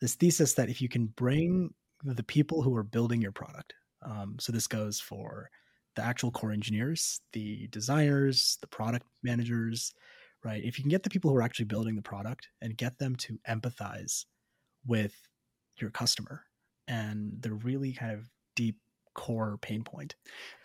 [0.00, 1.72] this thesis that if you can bring
[2.04, 5.48] the people who are building your product, um, so this goes for
[5.96, 9.94] the actual core engineers, the designers, the product managers,
[10.44, 10.62] right?
[10.62, 13.16] If you can get the people who are actually building the product and get them
[13.16, 14.24] to empathize
[14.86, 15.14] with
[15.80, 16.44] your customer
[16.86, 18.76] and the really kind of deep
[19.14, 20.14] core pain point.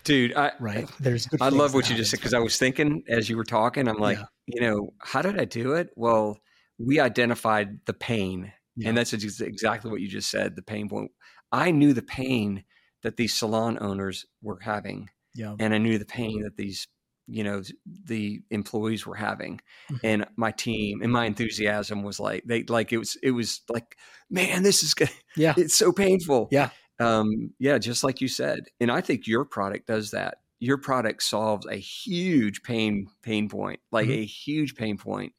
[0.04, 0.88] Dude, I right.
[1.00, 3.88] There's I love what you just said because I was thinking as you were talking,
[3.88, 4.26] I'm like, yeah.
[4.48, 5.90] you know, how did I do it?
[5.96, 6.38] Well,
[6.78, 8.52] we identified the pain.
[8.76, 8.90] Yeah.
[8.90, 11.12] And that's exactly what you just said, the pain point.
[11.52, 12.64] I knew the pain
[13.04, 15.10] that these salon owners were having.
[15.36, 15.56] Yeah.
[15.60, 16.88] And I knew the pain that these
[17.28, 17.62] you know
[18.06, 19.60] the employees were having
[19.90, 20.06] mm-hmm.
[20.06, 23.98] and my team and my enthusiasm was like they like it was it was like
[24.30, 28.60] man this is good yeah it's so painful yeah um yeah just like you said
[28.80, 33.80] and i think your product does that your product solves a huge pain pain point
[33.92, 34.22] like mm-hmm.
[34.22, 35.34] a huge pain point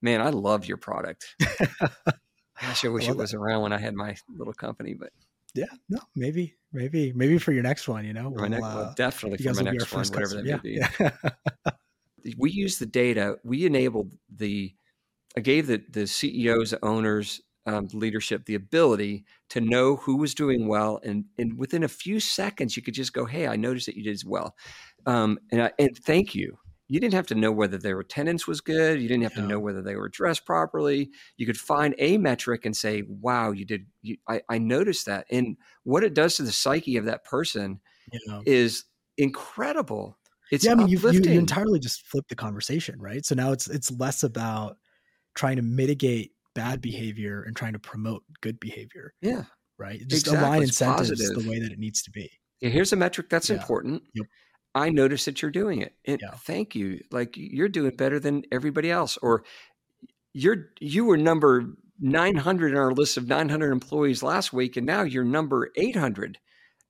[0.00, 1.36] man i love your product
[2.60, 3.38] gosh i wish I it was that.
[3.38, 5.10] around when i had my little company but
[5.54, 9.38] yeah, no, maybe, maybe, maybe for your next one, you know, we'll, next, uh, definitely
[9.38, 12.34] for my next one, whatever that yeah, may be.
[12.38, 13.36] We use the data.
[13.42, 14.72] We enabled the,
[15.36, 20.68] I gave the the CEOs, owners, um, leadership the ability to know who was doing
[20.68, 23.96] well, and and within a few seconds, you could just go, "Hey, I noticed that
[23.96, 24.54] you did as well,"
[25.06, 26.58] um, and I, and thank you
[26.92, 29.00] you didn't have to know whether their attendance was good.
[29.00, 29.40] You didn't have yeah.
[29.40, 31.08] to know whether they were dressed properly.
[31.38, 33.86] You could find a metric and say, wow, you did.
[34.02, 35.24] You, I, I, noticed that.
[35.30, 37.80] And what it does to the psyche of that person
[38.12, 38.40] yeah.
[38.44, 38.84] is
[39.16, 40.18] incredible.
[40.50, 43.24] It's yeah, I mean, you, you, you entirely just flip the conversation, right?
[43.24, 44.76] So now it's it's less about
[45.34, 49.14] trying to mitigate bad behavior and trying to promote good behavior.
[49.22, 49.44] Yeah.
[49.78, 50.06] Right.
[50.08, 50.46] Just exactly.
[50.46, 51.42] align incentives positive.
[51.42, 52.30] the way that it needs to be.
[52.60, 53.56] Yeah, here's a metric that's yeah.
[53.56, 54.02] important.
[54.12, 54.26] Yep.
[54.74, 55.94] I notice that you're doing it.
[56.06, 56.30] And yeah.
[56.30, 57.02] thank you.
[57.10, 59.18] Like you're doing better than everybody else.
[59.18, 59.44] Or
[60.32, 61.64] you're you were number
[62.00, 66.38] 900 in our list of 900 employees last week and now you're number 800.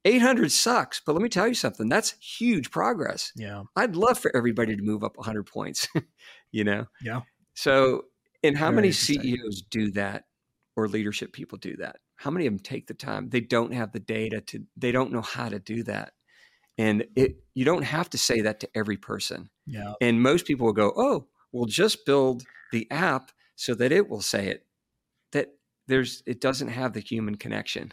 [0.05, 1.89] 800 sucks, but let me tell you something.
[1.89, 3.33] That's huge progress.
[3.37, 3.63] Yeah.
[3.77, 5.87] I'd love for everybody to move up 100 points,
[6.51, 6.87] you know.
[7.01, 7.21] Yeah.
[7.55, 8.07] So,
[8.43, 10.25] and how Very many CEOs do that
[10.75, 11.97] or leadership people do that?
[12.17, 13.29] How many of them take the time?
[13.29, 16.13] They don't have the data to they don't know how to do that.
[16.83, 19.51] And it you don't have to say that to every person.
[19.67, 19.93] Yeah.
[20.01, 22.43] And most people will go, "Oh, we'll just build
[22.73, 24.67] the app so that it will say it."
[25.31, 25.51] That
[25.87, 27.93] there's it doesn't have the human connection.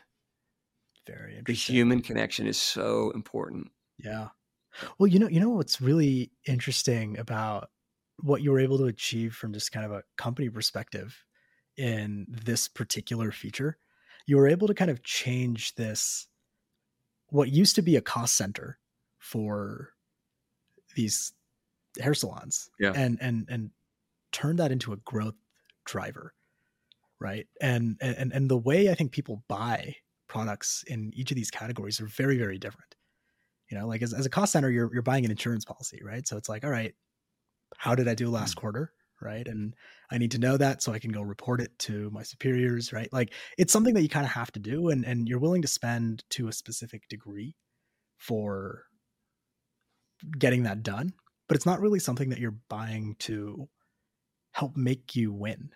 [1.05, 1.73] Very interesting.
[1.73, 3.71] The human connection is so important.
[3.99, 4.29] Yeah.
[4.97, 7.69] Well, you know, you know what's really interesting about
[8.21, 11.25] what you were able to achieve from just kind of a company perspective
[11.77, 13.77] in this particular feature.
[14.25, 16.28] You were able to kind of change this
[17.31, 18.79] what used to be a cost center
[19.17, 19.89] for
[20.95, 21.33] these
[21.99, 22.93] hair salons yeah.
[22.95, 23.71] and and and
[24.31, 25.35] turn that into a growth
[25.85, 26.33] driver
[27.19, 29.95] right and and and the way i think people buy
[30.27, 32.95] products in each of these categories are very very different
[33.69, 36.27] you know like as, as a cost center you're you're buying an insurance policy right
[36.27, 36.93] so it's like all right
[37.77, 38.61] how did i do last mm-hmm.
[38.61, 39.47] quarter right?
[39.47, 39.73] And
[40.11, 43.11] i need to know that so i can go report it to my superiors right?
[43.11, 45.67] Like it's something that you kind of have to do and and you're willing to
[45.67, 47.55] spend to a specific degree
[48.17, 48.83] for
[50.37, 51.13] getting that done
[51.47, 53.69] but it's not really something that you're buying to
[54.51, 55.69] help make you win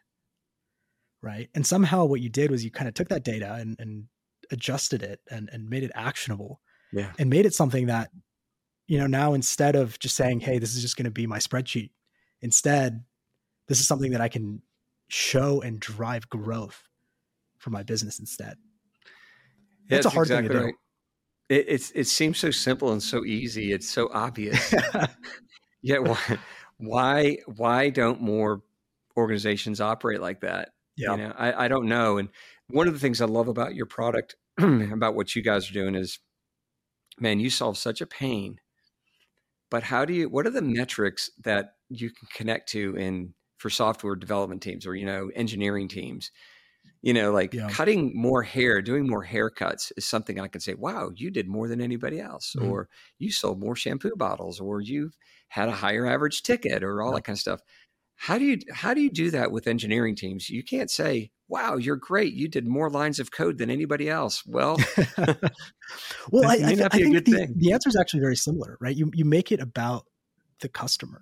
[1.23, 1.49] right?
[1.55, 4.03] And somehow what you did was you kind of took that data and, and
[4.51, 6.59] adjusted it and, and made it actionable
[6.91, 7.11] yeah.
[7.17, 8.11] and made it something that
[8.87, 11.39] you know now instead of just saying hey this is just going to be my
[11.39, 11.91] spreadsheet
[12.41, 13.03] instead
[13.67, 14.61] this is something that I can
[15.07, 16.83] show and drive growth
[17.57, 18.55] for my business instead.
[19.89, 20.65] Yeah, That's a hard exactly thing to do.
[20.65, 20.75] Right.
[21.49, 23.73] It, it's it seems so simple and so easy.
[23.73, 24.73] It's so obvious.
[25.81, 26.17] yeah, why,
[26.77, 28.61] why why don't more
[29.17, 30.69] organizations operate like that?
[30.95, 32.17] Yeah, you know, I, I don't know.
[32.17, 32.29] And
[32.69, 35.95] one of the things I love about your product, about what you guys are doing,
[35.95, 36.19] is,
[37.19, 38.59] man, you solve such a pain.
[39.69, 40.29] But how do you?
[40.29, 44.93] What are the metrics that you can connect to in for software development teams or
[44.93, 46.31] you know engineering teams
[47.01, 47.69] You know, like yeah.
[47.69, 51.69] cutting more hair, doing more haircuts is something I can say, wow, you did more
[51.69, 52.69] than anybody else, mm-hmm.
[52.69, 55.11] or you sold more shampoo bottles, or you
[55.47, 57.61] had a higher average ticket, or all that kind of stuff.
[58.15, 60.49] How do you how do you do that with engineering teams?
[60.49, 62.33] You can't say, "Wow, you're great.
[62.33, 64.75] You did more lines of code than anybody else." Well,
[66.31, 68.95] well, I, I, I think the, the answer is actually very similar, right?
[68.95, 70.05] You you make it about
[70.59, 71.21] the customer,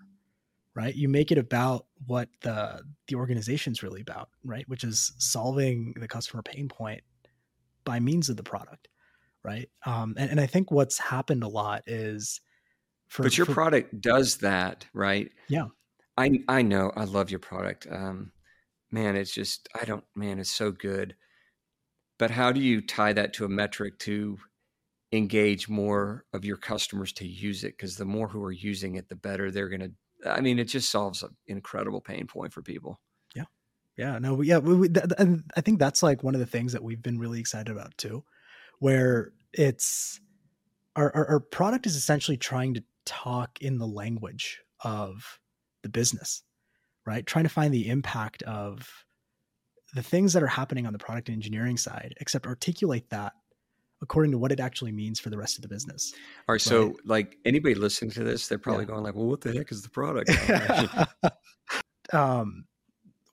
[0.76, 0.96] right?
[0.96, 4.68] You make it about what the the organization's really about, right?
[4.68, 7.02] Which is solving the customer pain point
[7.84, 8.88] by means of the product,
[9.44, 9.70] right?
[9.86, 12.42] Um, and, and I think what's happened a lot is,
[13.08, 15.30] for, but your for, product does that, right?
[15.50, 15.68] Yeah.
[16.18, 17.88] I I know I love your product.
[17.90, 18.32] Um,
[18.92, 21.16] man, it's just I don't man, it's so good.
[22.20, 24.38] But how do you tie that to a metric to
[25.12, 27.76] engage more of your customers to use it?
[27.76, 29.92] Because the more who are using it, the better they're going to.
[30.26, 33.00] I mean, it just solves an incredible pain point for people.
[33.36, 33.46] Yeah,
[33.98, 36.74] yeah, no, yeah, we, we, th- and I think that's like one of the things
[36.74, 38.24] that we've been really excited about too,
[38.80, 40.20] where it's
[40.96, 45.40] our, our, our product is essentially trying to talk in the language of
[45.84, 46.44] the business,
[47.06, 47.26] right?
[47.26, 49.06] Trying to find the impact of
[49.94, 53.34] the things that are happening on the product engineering side, except articulate that
[54.02, 56.14] according to what it actually means for the rest of the business.
[56.14, 56.56] All right.
[56.56, 56.62] right?
[56.62, 58.92] So like anybody listening to this, they're probably yeah.
[58.92, 60.32] going like, well, what the heck is the product?
[62.14, 62.66] um,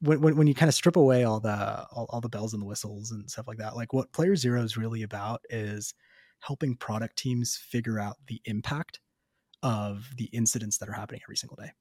[0.00, 2.62] when, when, when you kind of strip away all the, all, all the bells and
[2.62, 5.94] the whistles and stuff like that, like what player zero is really about is
[6.40, 9.00] helping product teams figure out the impact
[9.62, 11.72] of the incidents that are happening every single day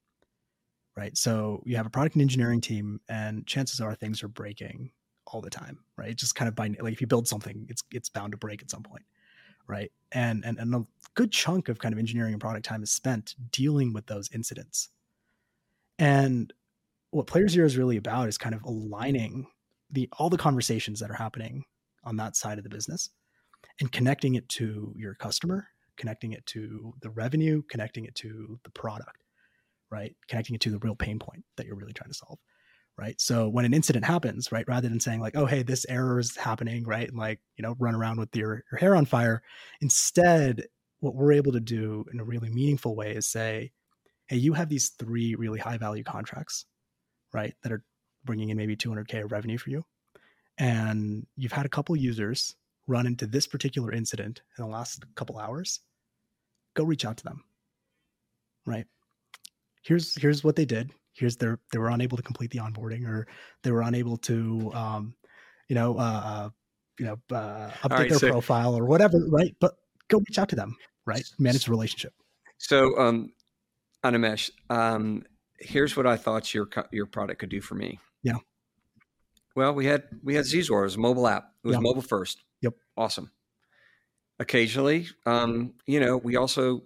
[0.97, 1.15] right?
[1.15, 4.89] So you have a product and engineering team, and chances are things are breaking
[5.27, 6.09] all the time, right?
[6.09, 8.61] It's just kind of by like if you build something, it's it's bound to break
[8.61, 9.03] at some point,
[9.67, 9.91] right?
[10.11, 10.85] And and and a
[11.15, 14.89] good chunk of kind of engineering and product time is spent dealing with those incidents.
[15.99, 16.53] And
[17.11, 19.47] what Player Zero is really about is kind of aligning
[19.91, 21.63] the all the conversations that are happening
[22.03, 23.09] on that side of the business
[23.79, 28.69] and connecting it to your customer, connecting it to the revenue, connecting it to the
[28.71, 29.17] product
[29.89, 30.15] right?
[30.27, 32.39] Connecting it to the real pain point that you're really trying to solve,
[32.97, 33.19] right?
[33.19, 36.35] So when an incident happens, right, rather than saying like, oh, hey, this error is
[36.35, 39.41] happening, right, and like you know, run around with your your hair on fire,
[39.81, 40.65] instead,
[40.99, 43.71] what we're able to do in a really meaningful way is say,
[44.27, 46.65] hey, you have these three really high value contracts,
[47.33, 47.83] right, that are
[48.25, 49.83] bringing in maybe 200k of revenue for you,
[50.57, 52.55] and you've had a couple users
[52.87, 55.81] run into this particular incident in the last couple hours.
[56.73, 57.43] Go reach out to them,
[58.65, 58.85] right?
[59.87, 60.91] here's here's what they did.
[61.17, 63.27] Here's their they were unable to complete the onboarding or
[63.63, 65.15] they were unable to um,
[65.67, 66.49] you know uh,
[66.99, 69.55] you know uh, update right, their so, profile or whatever, right?
[69.59, 69.73] But
[70.07, 70.75] go reach out to them,
[71.05, 71.23] right?
[71.39, 72.13] Manage the relationship.
[72.57, 73.33] So um
[74.03, 75.23] Animesh, um
[75.59, 77.99] here's what I thought your your product could do for me.
[78.23, 78.37] Yeah.
[79.55, 81.51] Well, we had we had Zzor, it was a mobile app.
[81.63, 81.81] It was yeah.
[81.81, 82.43] mobile first.
[82.61, 82.75] Yep.
[82.95, 83.31] Awesome.
[84.39, 86.83] Occasionally, um, you know, we also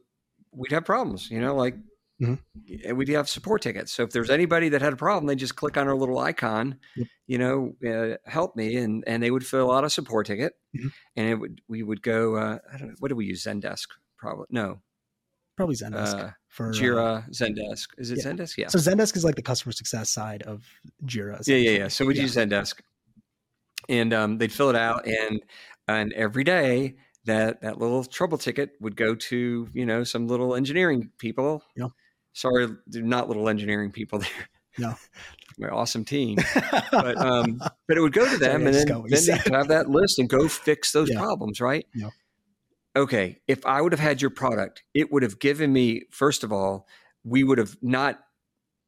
[0.54, 1.76] we'd have problems, you know, like
[2.22, 2.88] Mm-hmm.
[2.88, 3.92] And we do have support tickets.
[3.92, 6.78] So if there's anybody that had a problem, they just click on our little icon,
[6.96, 7.08] yep.
[7.26, 10.90] you know, uh, help me, and and they would fill out a support ticket, mm-hmm.
[11.16, 12.36] and it would we would go.
[12.36, 13.88] Uh, I don't know what do we use Zendesk?
[14.18, 14.82] Probably no,
[15.58, 17.24] probably Zendesk uh, for Jira.
[17.24, 18.32] Uh, Zendesk is it yeah.
[18.32, 18.58] Zendesk?
[18.58, 18.68] Yeah.
[18.68, 20.64] So Zendesk is like the customer success side of
[21.06, 21.42] Jira.
[21.48, 21.88] Yeah, yeah, yeah.
[21.88, 22.24] So we'd yeah.
[22.24, 22.82] use Zendesk,
[23.90, 25.42] and um, they'd fill it out, and
[25.88, 30.54] and every day that that little trouble ticket would go to you know some little
[30.54, 31.64] engineering people.
[31.76, 31.88] Yeah
[32.34, 34.50] sorry, they're not little engineering people there.
[34.78, 34.96] No.
[35.60, 36.38] My awesome team,
[36.91, 40.17] but um, but it would go to them, and then, then they have that list
[40.17, 41.20] and go fix those yeah.
[41.20, 41.86] problems, right?
[41.94, 42.10] Yeah.
[42.96, 46.54] Okay, if I would have had your product, it would have given me first of
[46.54, 46.88] all,
[47.24, 48.20] we would have not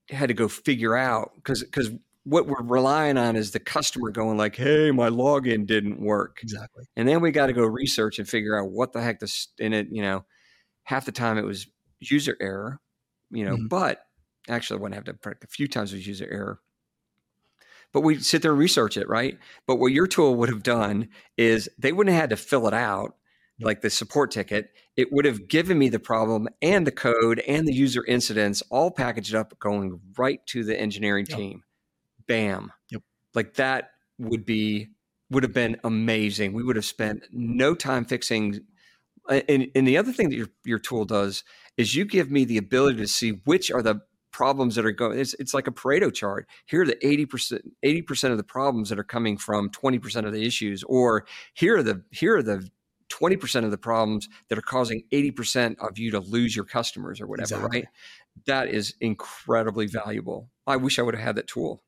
[0.09, 1.91] had to go figure out because because
[2.23, 6.85] what we're relying on is the customer going like, "Hey, my login didn't work." Exactly.
[6.95, 9.73] And then we got to go research and figure out what the heck this in
[9.73, 9.87] it.
[9.91, 10.25] You know,
[10.83, 11.67] half the time it was
[11.99, 12.79] user error,
[13.33, 13.67] you know, mm-hmm.
[13.67, 14.05] but
[14.47, 16.59] actually I wouldn't have to predict a few times with user error.
[17.91, 19.37] But we sit there and research it, right?
[19.67, 22.73] But what your tool would have done is they wouldn't have had to fill it
[22.73, 23.15] out
[23.59, 24.71] like the support ticket.
[24.97, 28.91] It would have given me the problem and the code and the user incidents all
[28.91, 31.37] packaged up going right to the engineering yep.
[31.37, 31.63] team.
[32.27, 32.71] Bam.
[32.89, 33.03] Yep.
[33.35, 34.89] Like that would be
[35.29, 36.53] would have been amazing.
[36.53, 38.61] We would have spent no time fixing
[39.29, 41.43] and, and the other thing that your your tool does
[41.77, 44.01] is you give me the ability to see which are the
[44.31, 46.47] problems that are going it's, it's like a pareto chart.
[46.65, 50.45] Here are the 80% 80% of the problems that are coming from 20% of the
[50.45, 52.67] issues or here are the here are the
[53.09, 57.27] 20% of the problems that are causing 80% of you to lose your customers or
[57.27, 57.79] whatever exactly.
[57.79, 57.87] right
[58.47, 60.49] that is incredibly valuable.
[60.65, 61.83] I wish i would have had that tool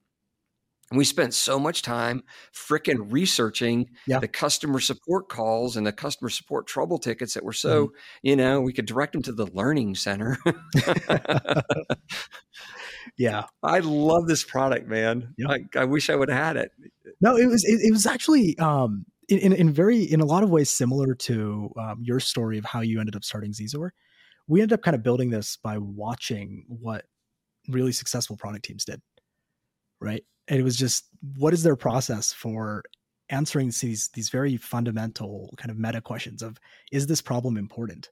[0.92, 2.24] we spent so much time
[2.54, 4.20] freaking researching Yeah.
[4.20, 8.62] the customer support calls and the customer support trouble tickets that were so, you know,
[8.62, 10.38] we could direct them to the learning center.
[13.18, 13.46] yeah.
[13.64, 15.34] I love this product, man.
[15.38, 15.48] Yeah.
[15.50, 16.72] I, I wish I would have had it.
[17.22, 20.44] No, it was it, it was actually um in, in in very in a lot
[20.44, 23.90] of ways similar to um, your story of how you ended up starting Zizor.
[24.48, 27.06] We ended up kind of building this by watching what
[27.70, 29.02] really successful product teams did,
[30.00, 30.24] right?
[30.48, 31.06] And it was just
[31.38, 32.84] what is their process for
[33.30, 36.58] answering these these very fundamental kind of meta questions of
[36.92, 38.10] is this problem important,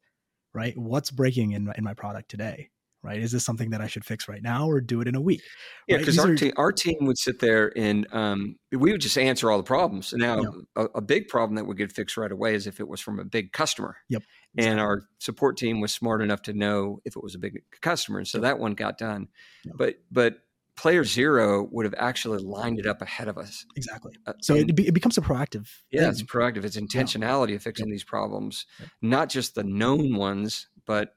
[0.53, 0.75] right?
[0.77, 2.69] What's breaking in my, in my product today,
[3.03, 3.19] right?
[3.19, 5.41] Is this something that I should fix right now or do it in a week?
[5.87, 9.01] Yeah, because these our are- team, our team would sit there and um, we would
[9.01, 10.13] just answer all the problems.
[10.17, 10.49] Now, Yeah.
[10.77, 13.19] a, a big problem that would get fixed right away is if it was from
[13.19, 13.97] a big customer.
[14.09, 14.23] Yep,
[14.57, 18.17] And our support team was smart enough to know if it was a big customer,
[18.17, 19.27] and so that one got done.
[19.75, 20.37] But but
[20.75, 23.65] player zero would have actually lined it up ahead of us.
[23.75, 24.13] Exactly.
[24.25, 25.69] Uh, So and- it, be, it becomes a proactive.
[25.91, 26.63] yeah, it's proactive.
[26.65, 28.89] It's intentionality of fixing these problems, Yep.
[29.01, 31.15] not just the known ones, but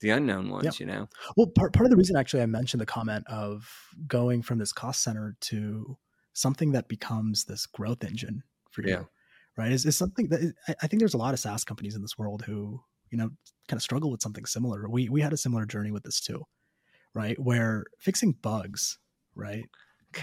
[0.00, 0.78] the unknown ones.
[0.78, 1.08] You know.
[1.36, 3.68] Well, part, part of the reason actually I mentioned the comment of
[4.06, 5.96] going from this cost center to
[6.34, 9.02] something that becomes this growth engine for you, Yeah.
[9.56, 9.72] right?
[9.72, 12.16] Is, is something that I, I think there's a lot of SaaS companies in this
[12.16, 12.80] world who,
[13.10, 13.30] you know,
[13.68, 14.88] kind of struggle with something similar.
[14.88, 16.44] We, we had a similar journey with this too,
[17.14, 17.38] right?
[17.38, 18.98] Where fixing bugs,
[19.34, 19.64] right?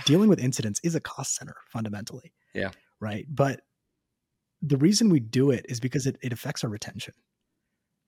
[0.05, 2.33] Dealing with incidents is a cost center fundamentally.
[2.53, 2.71] Yeah.
[2.99, 3.25] Right.
[3.29, 3.61] But
[4.61, 7.13] the reason we do it is because it, it affects our retention.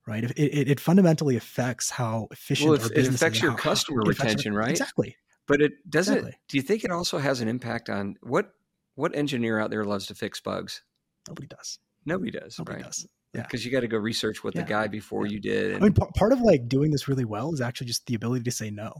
[0.06, 0.24] Right.
[0.24, 3.50] It, it, it fundamentally affects how efficient Well, our it, it business is affects your
[3.52, 4.70] how- how- customer it affects our- retention, right?
[4.70, 5.16] Exactly.
[5.46, 6.16] But it doesn't.
[6.16, 6.38] Exactly.
[6.48, 8.50] Do you think it also has an impact on what
[8.96, 10.82] what engineer out there loves to fix bugs?
[11.28, 11.78] Nobody does.
[12.04, 12.84] Nobody does, Nobody right?
[12.86, 13.06] does.
[13.34, 13.42] Yeah.
[13.42, 14.62] Because you got to go research what Yeah.
[14.62, 15.32] the guy before Yeah.
[15.32, 15.76] you did.
[15.76, 18.44] I mean, part, part of like doing this really well is actually just the ability
[18.44, 18.92] to say no,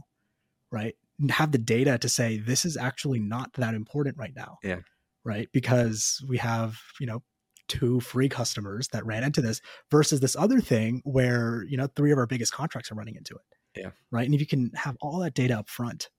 [0.71, 0.95] right?
[1.19, 4.57] And have the data to say this is actually not that important right now.
[4.63, 4.81] Yeah.
[5.25, 5.49] Right.
[5.51, 7.23] Because we have, you know,
[7.67, 9.61] two free customers that ran into this
[9.91, 13.35] versus this other thing where, you know, three of our biggest contracts are running into
[13.35, 13.81] it.
[13.81, 13.91] Yeah.
[14.11, 14.25] Right.
[14.25, 16.09] And if you can have all that data up front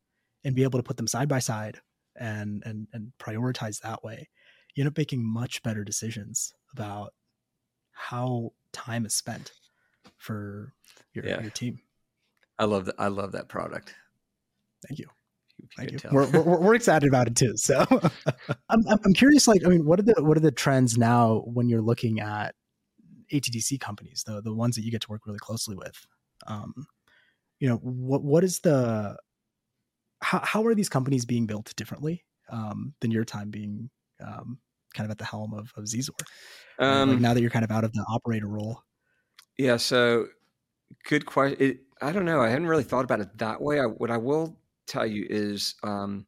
[0.45, 1.81] and be able to put them side by side
[2.17, 4.29] and and and prioritize that way,
[4.75, 7.13] you end up making much better decisions about
[7.93, 9.53] how time is spent
[10.19, 10.73] for
[11.15, 11.41] your, Yeah.
[11.41, 11.81] your team.
[12.59, 12.95] I love that.
[12.99, 13.95] I love that product.
[14.87, 15.07] Thank you.
[15.59, 15.99] You Thank you.
[16.13, 17.57] We're, we're, we're excited about it too.
[17.57, 17.87] So
[18.69, 21.43] I'm, I'm I'm curious, like, I mean, what are the, what are the trends now
[21.47, 22.55] when you're looking at
[23.33, 26.07] ATDC companies, the, the ones that you get to work really closely with?
[26.47, 26.75] Um,
[27.59, 29.17] you know, what, what is the,
[30.23, 33.91] how, how are these companies being built differently um, than your time being
[34.25, 34.59] um,
[34.95, 36.11] kind of at the helm of, of Zizor?
[36.79, 38.83] Um, like now that you're kind of out of the operator role.
[39.59, 39.77] Yeah.
[39.77, 40.27] So
[41.09, 41.59] good question.
[41.61, 42.41] It, I don't know.
[42.41, 43.81] I hadn't really thought about it that way.
[43.81, 46.27] I, what I will tell you is um,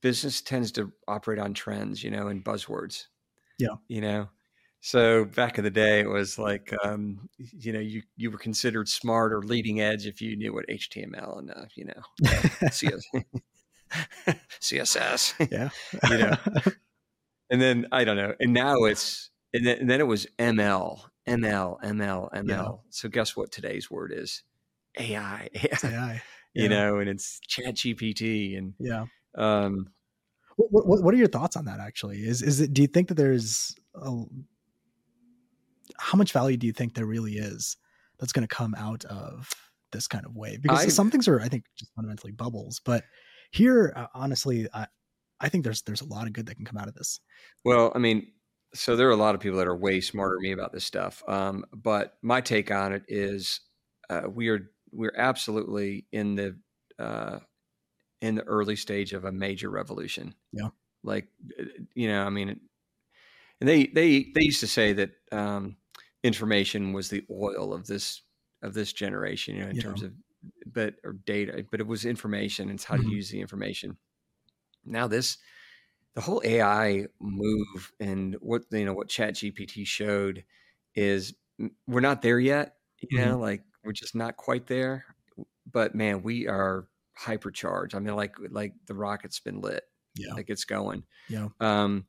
[0.00, 3.06] business tends to operate on trends, you know, and buzzwords.
[3.58, 3.74] Yeah.
[3.88, 4.28] You know,
[4.84, 8.88] so back in the day, it was like, um, you know, you, you were considered
[8.88, 12.02] smart or leading edge if you knew what HTML and, uh, you know,
[12.72, 13.06] CS,
[14.60, 15.68] CSS, Yeah.
[16.10, 16.36] you know,
[17.52, 18.34] and then I don't know.
[18.40, 22.44] And now it's, and then, and then it was ML, ML, ML, ML.
[22.46, 22.68] Yeah.
[22.90, 24.42] So guess what today's word is?
[24.98, 25.48] AI,
[25.84, 26.22] AI.
[26.54, 26.68] you Yeah.
[26.68, 29.04] know, and it's chat GPT and, Yeah.
[29.36, 29.92] um,
[30.56, 31.78] What, what, what are your thoughts on that?
[31.80, 32.72] Actually, is is it?
[32.74, 34.22] Do you think that there's a,
[35.98, 37.76] how much value do you think there really is
[38.18, 39.50] that's going to come out of
[39.92, 40.58] this kind of way?
[40.60, 42.80] Because I- some things are, I think, just fundamentally bubbles.
[42.84, 43.04] But
[43.50, 44.86] here, uh, honestly, I,
[45.42, 47.20] I think there's there's a lot of good that can come out of this.
[47.64, 48.32] Well, I mean,
[48.74, 50.84] so there are a lot of people that are way smarter than me about this
[50.84, 51.22] stuff.
[51.28, 53.60] Um, but my take on it is,
[54.08, 56.58] uh, we are we're absolutely in the
[56.98, 57.40] uh,
[58.20, 60.34] in the early stage of a major revolution.
[60.52, 60.68] Yeah.
[61.04, 61.28] Like,
[61.60, 61.64] uh,
[61.94, 62.60] you know, I mean,
[63.60, 65.76] and they they they used to say that um,
[66.22, 68.22] information was the oil of this
[68.62, 69.56] of this generation.
[69.56, 69.82] You know, in Yeah.
[69.82, 70.14] terms of
[70.66, 72.70] but or data, but it was information.
[72.70, 73.02] It's how Mhm.
[73.04, 73.98] to use the information.
[74.84, 75.38] Now this
[76.14, 80.44] the whole AI move and what you know what Chat GPT showed
[80.94, 82.76] is mm, we're not there yet.
[83.00, 83.24] You Mhm.
[83.24, 85.04] know, like we're just not quite there.
[85.70, 87.94] But man, we are hypercharged.
[87.94, 89.84] I mean, like like the rocket's been lit.
[90.14, 90.34] Yeah.
[90.34, 91.04] Like it's going.
[91.28, 91.48] Yeah.
[91.60, 92.06] Um,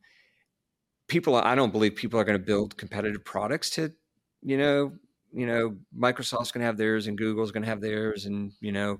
[1.07, 3.93] people, I don't believe people are going to build competitive products to,
[4.41, 4.93] you know,
[5.31, 8.71] you know, Microsoft's going to have theirs and Google's going to have theirs, and you
[8.71, 8.99] know,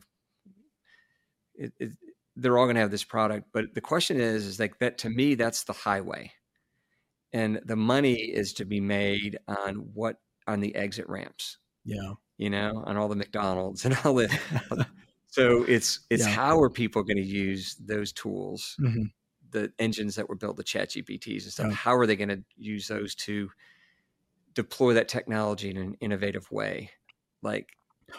[1.56, 1.92] it, it,
[2.36, 3.48] they're all going to have this product.
[3.54, 6.32] But the question is, is like that to me, that's the highway,
[7.32, 10.18] and the money is to be made on what
[10.48, 12.14] on the exit ramps Yeah.
[12.38, 14.88] you know, on all the McDonald's and all the.
[15.28, 16.30] So it's it's Yeah.
[16.34, 19.12] how are people going to use those tools, Mhm.
[19.52, 21.74] the engines that were built, the chat GPTs and stuff, Yeah.
[21.76, 23.50] how are they going to use those to
[24.54, 26.92] deploy that technology in an innovative way?
[27.42, 27.70] Like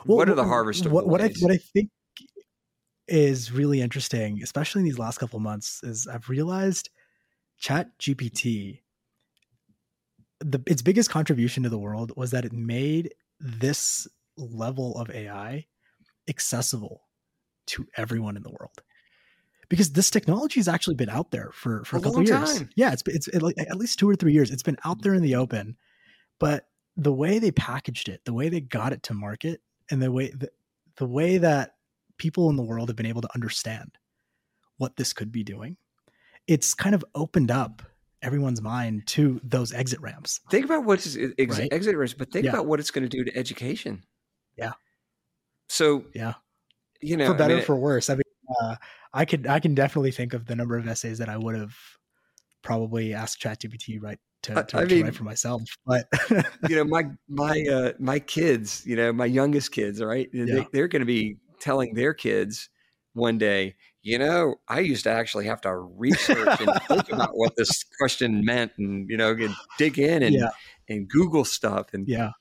[0.07, 1.91] Well, what are the harvest what, what I what I think
[3.09, 6.91] is really interesting, especially in these last couple months, is I've realized
[7.59, 8.81] Chat GPT,
[10.41, 15.67] the its biggest contribution to the world was that it made this level of AI
[16.29, 17.03] accessible
[17.67, 18.83] to everyone in the world.
[19.69, 22.59] Because this technology has actually been out there for, for A a couple years.
[22.59, 22.69] time.
[22.77, 24.51] Yeah, it's been- it's at least two or three years.
[24.51, 25.77] It's been out there in the open,
[26.39, 30.13] but the way they packaged it, the way they got it to market, and the
[30.13, 30.51] way the,
[30.97, 31.75] the way that
[32.19, 33.99] people in the world have been able to understand
[34.79, 35.77] what this could be doing,
[36.47, 37.83] it's kind of opened up
[38.23, 40.41] everyone's mind to those exit ramps.
[40.51, 41.73] think about what's ex- Right.
[41.73, 42.53] exit risk, but think Yeah.
[42.53, 44.03] about what it's going to do to education.
[44.57, 44.73] Yeah.
[45.69, 46.35] So Yeah.
[47.01, 48.09] you know, for I better mean, or for worse.
[48.09, 48.23] I mean,
[48.63, 48.77] uh,
[49.13, 51.75] I could I can definitely think of the number of essays that I would have
[52.63, 55.63] probably asked ChatGPT right to, I- to, I to mean- write for myself.
[55.87, 56.09] But
[56.69, 60.45] you know my my uh my kids you know my youngest kids all right Yeah.
[60.47, 62.69] they, they're going to be telling their kids
[63.15, 67.57] one day you know i used to actually have to research and think about what
[67.57, 69.35] this question meant and you know
[69.79, 70.51] dig in and yeah,
[70.89, 72.33] and google stuff and yeah,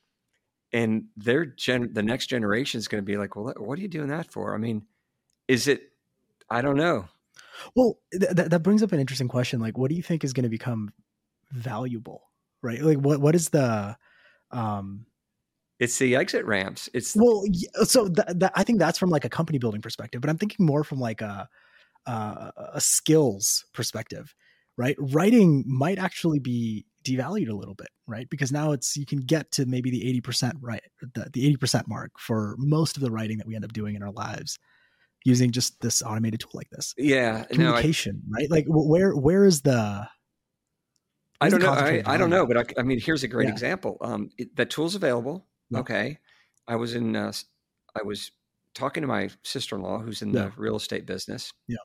[0.73, 3.87] and their gen the next generation is going to be like well what are you
[3.87, 4.83] doing that for i mean
[5.47, 5.91] is it
[6.49, 7.07] i don't know
[7.75, 9.59] Well, th- that that brings up an interesting question.
[9.59, 10.91] Like, what do you think is going to become
[11.51, 12.23] valuable?
[12.61, 12.81] Right?
[12.81, 13.97] Like, what what is the
[14.51, 15.05] um
[15.79, 17.43] it's the exit ramps it's well
[17.83, 20.65] so that, that i think that's from like a company building perspective but i'm thinking
[20.65, 21.47] more from like a
[22.05, 24.35] a, a skills perspective
[24.77, 29.19] right writing might actually be devalued a little bit right because now it's you can
[29.19, 30.81] get to maybe the 80% right
[31.15, 34.03] the, the 80% mark for most of the writing that we end up doing in
[34.03, 34.57] our lives
[35.25, 39.45] using just this automated tool like this yeah no I, communication right like where where
[39.45, 40.07] is the
[41.41, 41.73] I don't know.
[41.73, 43.51] I, I don't know, but I, I mean, here's a great Yeah.
[43.51, 43.97] example.
[43.99, 45.45] Um, it, that tool's available.
[45.73, 45.79] Yeah.
[45.79, 46.17] Okay,
[46.67, 47.15] I was in.
[47.15, 47.33] Uh,
[47.99, 48.31] I was
[48.73, 50.45] talking to my sister-in-law, who's in Yeah.
[50.45, 51.51] the real estate business.
[51.67, 51.77] Yeah.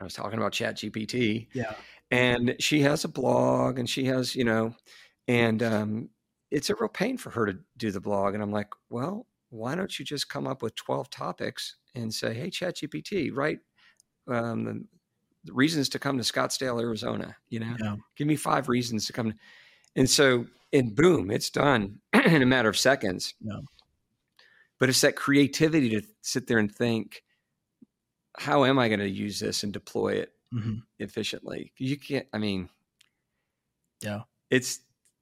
[0.00, 1.74] I was talking about Chat GPT, yeah
[2.10, 4.74] and she has a blog, and she has, you know,
[5.28, 6.08] and um,
[6.50, 8.34] it's a real pain for her to do the blog.
[8.34, 12.34] And I'm like, well, why don't you just come up with 12 topics and say,
[12.34, 13.60] hey, Chat GPT, write
[14.26, 14.84] um, the,
[15.44, 17.36] the reasons to come to Scottsdale, Arizona.
[17.48, 17.96] You know, Yeah.
[18.16, 19.32] give me five reasons to come.
[19.94, 23.34] And so, and boom, it's done in a matter of seconds.
[23.40, 23.60] Yeah.
[24.78, 27.22] But it's that creativity to sit there and think,
[28.38, 30.82] how am I going to use this and deploy it Mhm.
[30.98, 31.72] efficiently?
[31.76, 32.68] You can't, I mean,
[34.00, 34.22] Yeah.
[34.50, 34.80] it's,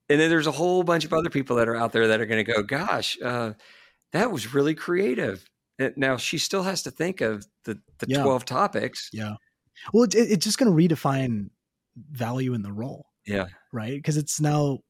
[0.09, 2.27] and then there's a whole bunch of other people that are out there that are
[2.27, 3.55] going to go, gosh, uh,
[4.13, 5.49] that was really creative.
[5.81, 8.23] Uh, Now she still has to think of the, the Yeah.
[8.23, 9.11] 12 topics.
[9.13, 9.35] yeah
[9.93, 11.51] well it, it- it's just going to redefine
[12.11, 13.47] value in the role Yeah.
[13.73, 13.95] right?
[13.95, 14.81] Because it's now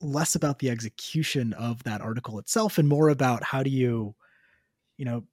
[0.00, 4.14] less about the execution of that article itself and more about how do you,
[4.96, 5.24] you know,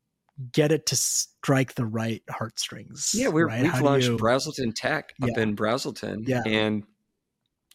[0.51, 3.11] get it to strike the right heartstrings.
[3.15, 3.61] Yeah, we're, right?
[3.63, 5.41] we've How launched you- Braselton Tech up Yeah.
[5.43, 6.27] in Braselton.
[6.27, 6.41] Yeah.
[6.45, 6.83] And,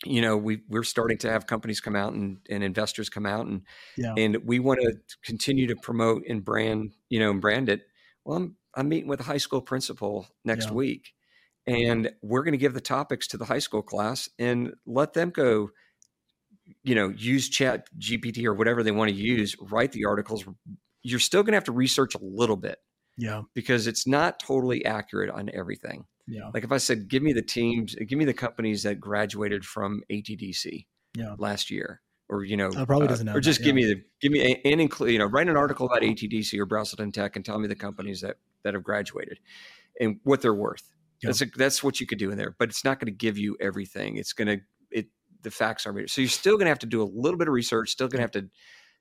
[0.05, 3.47] you know, we, we're starting to have companies come out and, and investors come out
[3.47, 3.63] and,
[3.97, 4.15] Yeah.
[4.17, 7.83] and we want to continue to promote and brand, you know, and brand it.
[8.25, 10.73] Well, I'm, I'm meeting with a high school principal next Yeah.
[10.75, 11.13] week
[11.67, 15.31] and we're going to give the topics to the high school class and let them
[15.31, 15.71] go,
[16.83, 20.45] you know, use chat GPT or whatever they want to use, write the articles.
[21.03, 22.79] You're still going to have to research a little bit
[23.17, 26.05] yeah, because it's not totally accurate on everything.
[26.27, 29.65] yeah, Like if I said, give me the teams, give me the companies that graduated
[29.65, 31.35] from ATDC yeah.
[31.39, 33.87] last year, or you know, Uh, probably doesn't know or just that, give yeah.
[33.87, 36.67] me the give me a- and include you know, write an article about ATDC or
[36.67, 39.39] Braselton Tech and tell me the companies that that have graduated
[40.01, 40.93] and what they're worth.
[41.23, 41.29] Yeah.
[41.29, 43.37] That's a, that's what you could do in there, but it's not going to give
[43.37, 44.17] you everything.
[44.17, 44.61] It's going to
[44.91, 45.09] it
[45.43, 47.55] the facts are so you're still going to have to do a little bit of
[47.55, 47.91] research.
[47.91, 48.49] Still going to have to.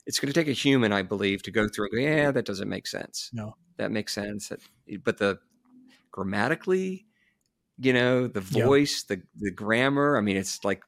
[0.05, 2.45] It's going to take a human, I believe, to go through and go, yeah, that
[2.45, 3.29] doesn't make sense.
[3.33, 3.55] No.
[3.77, 4.51] that makes sense.
[5.03, 5.39] But the
[6.11, 7.05] grammatically,
[7.77, 8.65] you know, the Yeah.
[8.65, 10.17] voice, the the grammar.
[10.17, 10.81] I mean, it's like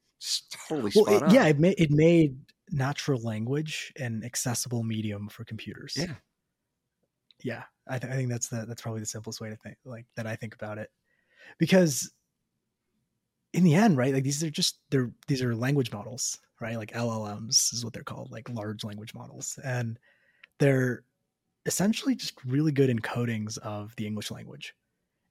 [0.68, 1.34] totally Well, spot it, on.
[1.34, 2.38] yeah, it made it made
[2.72, 5.94] natural language an accessible medium for computers.
[5.98, 6.16] Yeah.
[7.44, 7.64] yeah.
[7.88, 10.26] I, th- I think that's the that's probably the simplest way to think like that.
[10.26, 10.90] I think about it
[11.58, 12.12] because
[13.54, 14.14] in the end, right?
[14.14, 16.78] Like these are just they're these are language models, right?
[16.78, 20.00] Like LLMs is what they're called, like large language models, and
[20.60, 21.04] they're
[21.66, 24.74] essentially just really good encodings of the English language.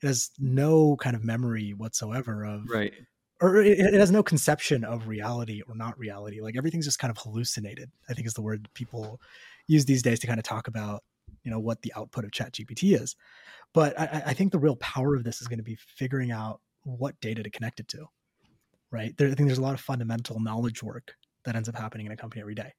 [0.02, 2.92] It has no kind of memory whatsoever of right.
[3.40, 6.40] or it, it has no conception of reality or not reality.
[6.40, 7.90] Like everything's just kind of hallucinated.
[8.08, 9.20] I think is the word people
[9.66, 11.02] use these days to kind of talk about
[11.44, 13.14] you know what the output of chat gpt is
[13.72, 16.60] but I, I think the real power of this is going to be figuring out
[16.84, 18.06] what data to connect it to
[18.90, 21.14] right there, i think there's a lot of fundamental knowledge work
[21.44, 22.72] that ends up happening in a company every day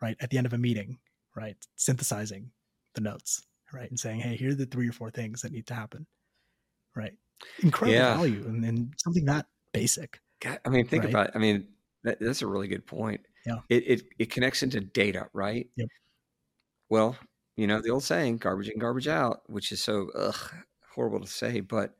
[0.00, 0.98] right at the end of a meeting
[1.36, 2.50] right synthesizing
[2.94, 5.66] the notes right and saying hey here are the three or four things that need
[5.66, 6.06] to happen
[6.94, 7.14] right
[7.62, 8.14] incredible Yeah.
[8.16, 11.12] value and, and something that basic God, I mean, think Right.
[11.12, 11.36] about.
[11.36, 11.68] I mean,
[12.02, 13.20] that, that's a really good point.
[13.46, 13.60] Yeah.
[13.68, 15.70] It, it it connects into data, right?
[15.76, 15.88] Yep.
[16.88, 17.16] Well,
[17.56, 20.52] you know the old saying, "Garbage in, garbage out," which is so ugh,
[20.94, 21.94] horrible to say, but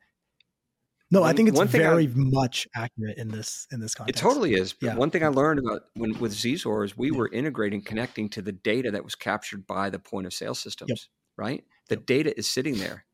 [1.13, 4.19] no i think it's one thing I- very much accurate in this in this context.
[4.19, 4.73] it totally is.
[4.73, 4.95] But Yeah.
[4.95, 7.17] one thing I learned about when with Zzor is we Yeah.
[7.17, 11.09] were integrating, connecting to the data that was captured by the point of sale systems,
[11.37, 11.63] right?
[11.89, 13.05] The data is sitting there,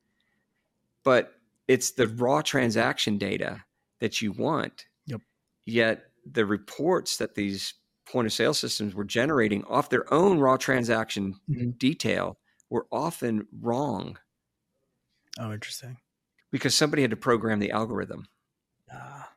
[1.04, 1.36] but
[1.68, 3.64] it's the raw transaction data
[4.00, 4.86] that you want.
[5.06, 5.22] Yep.
[5.66, 7.74] Yet the reports that these
[8.06, 11.78] point of sale systems were generating off their own raw transaction Mhm.
[11.78, 12.40] detail
[12.70, 14.18] were often wrong
[15.40, 15.98] oh interesting
[16.52, 18.28] because somebody had to program the algorithm.
[18.92, 19.32] Ah,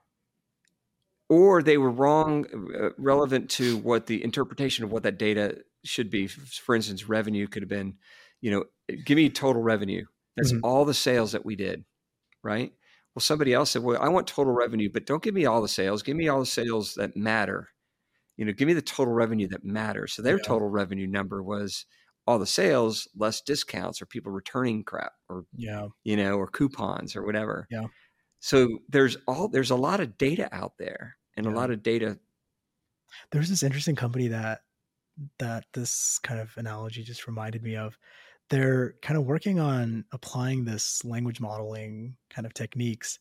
[1.28, 6.10] or they were wrong uh, relevant to what the interpretation of what that data should
[6.10, 6.26] be.
[6.26, 7.98] For instance revenue could have been
[8.40, 8.64] you know
[9.04, 10.06] give me total revenue.
[10.36, 10.60] That's Mhm.
[10.62, 11.84] all the sales that we did
[12.44, 12.72] right?
[13.14, 15.68] Well somebody else said well i want total revenue but don't give me all the
[15.68, 16.02] sales.
[16.02, 17.68] Give me all the sales that matter.
[18.36, 20.14] You know give me the total revenue that matters.
[20.14, 20.42] So their Yeah.
[20.44, 21.86] total revenue number was
[22.26, 27.16] all the sales less discounts or people returning crap or yeah you know, or coupons
[27.16, 27.66] or whatever.
[27.70, 27.86] Yeah.
[28.40, 31.52] So there's all there's a lot of data out there and Yeah.
[31.52, 32.18] a lot of data.
[33.30, 34.62] there's this interesting company that
[35.38, 37.98] that this kind of analogy just reminded me of
[38.48, 43.18] they're kind of working on applying this language modeling kind of techniques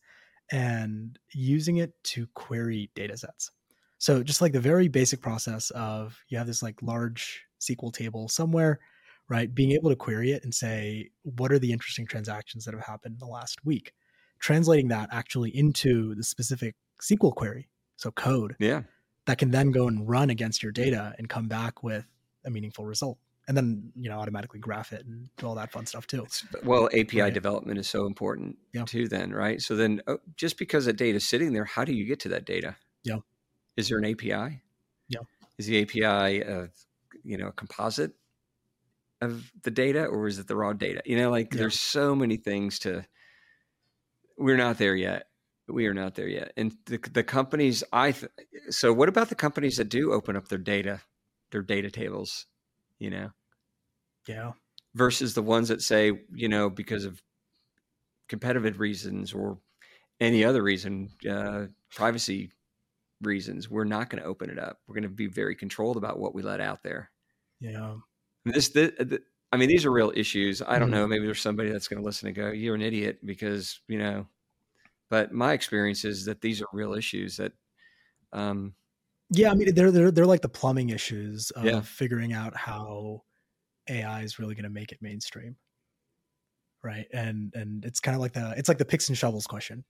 [0.50, 3.50] and using it to query data sets
[3.98, 8.28] so just like the very basic process of you have this like large sql table
[8.28, 8.80] somewhere
[9.28, 12.84] right being able to query it and say what are the interesting transactions that have
[12.84, 13.92] happened in the last week
[14.40, 18.82] translating that actually into the specific sql query so code Yeah.
[19.26, 22.04] that can then go and run against your data and come back with
[22.44, 25.86] a meaningful result and then you know automatically graph it and do all that fun
[25.86, 26.26] stuff too
[26.64, 27.34] well, API Right.
[27.34, 28.84] development is so important Yeah.
[28.84, 29.08] too.
[29.08, 29.60] Then, right?
[29.60, 32.28] So then, oh, just because that data is sitting there, how do you get to
[32.30, 32.76] that data?
[33.02, 33.18] Yeah.
[33.76, 34.62] Is there an API?
[35.08, 35.20] Yeah.
[35.58, 36.70] Is the API a
[37.24, 38.12] you know a composite
[39.20, 41.02] of the data, or is it the raw data?
[41.06, 41.60] You know, like Yeah.
[41.60, 43.04] there's so many things to.
[44.38, 45.28] We're not there yet.
[45.68, 46.52] We are not there yet.
[46.56, 48.32] And the the companies, I th-
[48.70, 51.00] so what about the companies that do open up their data,
[51.50, 52.46] their data tables?
[52.98, 53.30] You know,
[54.26, 54.52] yeah
[54.94, 57.22] versus the ones that say, you know, because of
[58.28, 59.58] competitive reasons or
[60.20, 62.52] any other reason, uh, privacy
[63.20, 64.78] reasons, we're not going to open it up.
[64.86, 67.10] We're going to be very controlled about what we let out there.
[67.62, 67.96] Yeah
[68.44, 70.62] This, the, the, I mean, these are real issues.
[70.62, 70.90] I don't Mhm.
[70.90, 71.06] know.
[71.06, 74.26] Maybe there's somebody that's going to listen and go, "You're an idiot," because you know.
[75.10, 77.52] But my experience is that these are real issues that,
[78.32, 78.76] um,
[79.30, 81.80] yeah i mean they're they're, they're like the plumbing issues of Yeah.
[81.86, 83.22] figuring out how
[83.90, 85.56] ai is really going to make it mainstream
[86.82, 89.84] right and and it's kind of like the it's like the picks and shovels question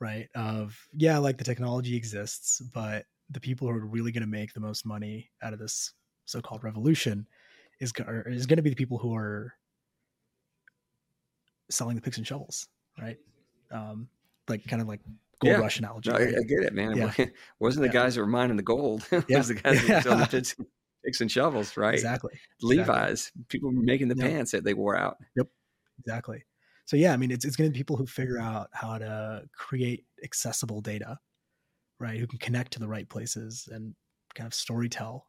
[0.00, 4.28] right of yeah like the technology exists but the people who are really going to
[4.28, 5.94] make the most money out of this
[6.28, 7.26] so-called revolution
[7.80, 7.92] is
[8.26, 9.54] is going to be the people who are
[11.70, 12.68] selling the picks and shovels
[13.00, 13.18] right
[13.70, 14.08] um
[14.48, 15.00] like kind of like
[15.40, 15.58] gold Yeah.
[15.60, 16.20] rush analogy no, I?
[16.22, 16.96] I get it, man.
[16.96, 17.12] Yeah.
[17.18, 18.02] It wasn't the Yeah.
[18.02, 19.06] guys that were mining the gold.
[19.12, 19.38] it Yeah.
[19.38, 20.66] was the guys that were selling the
[21.04, 21.94] picks, and shovels, right?
[21.94, 24.26] exactly Levi's, people were making the Yeah.
[24.28, 25.18] pants that they wore out.
[25.36, 25.46] Yep.
[26.00, 26.44] Exactly
[26.86, 29.42] so yeah i mean it's, it's going to be people who figure out how to
[29.54, 31.18] create accessible data
[32.00, 33.94] right who can connect to the right places and
[34.34, 35.26] kind of story tell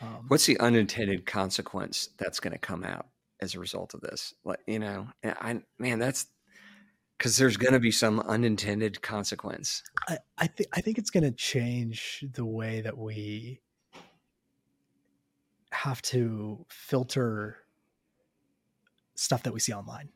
[0.00, 3.06] um, What's the unintended consequence that's going to come out
[3.40, 4.34] as a result of this?
[4.44, 6.26] Like, you know, and I man, that's
[7.18, 9.82] because there's going to be some unintended consequence.
[10.08, 13.60] i, I think i think it's going to change the way that we
[15.72, 17.56] have to filter
[19.14, 20.08] stuff that we see online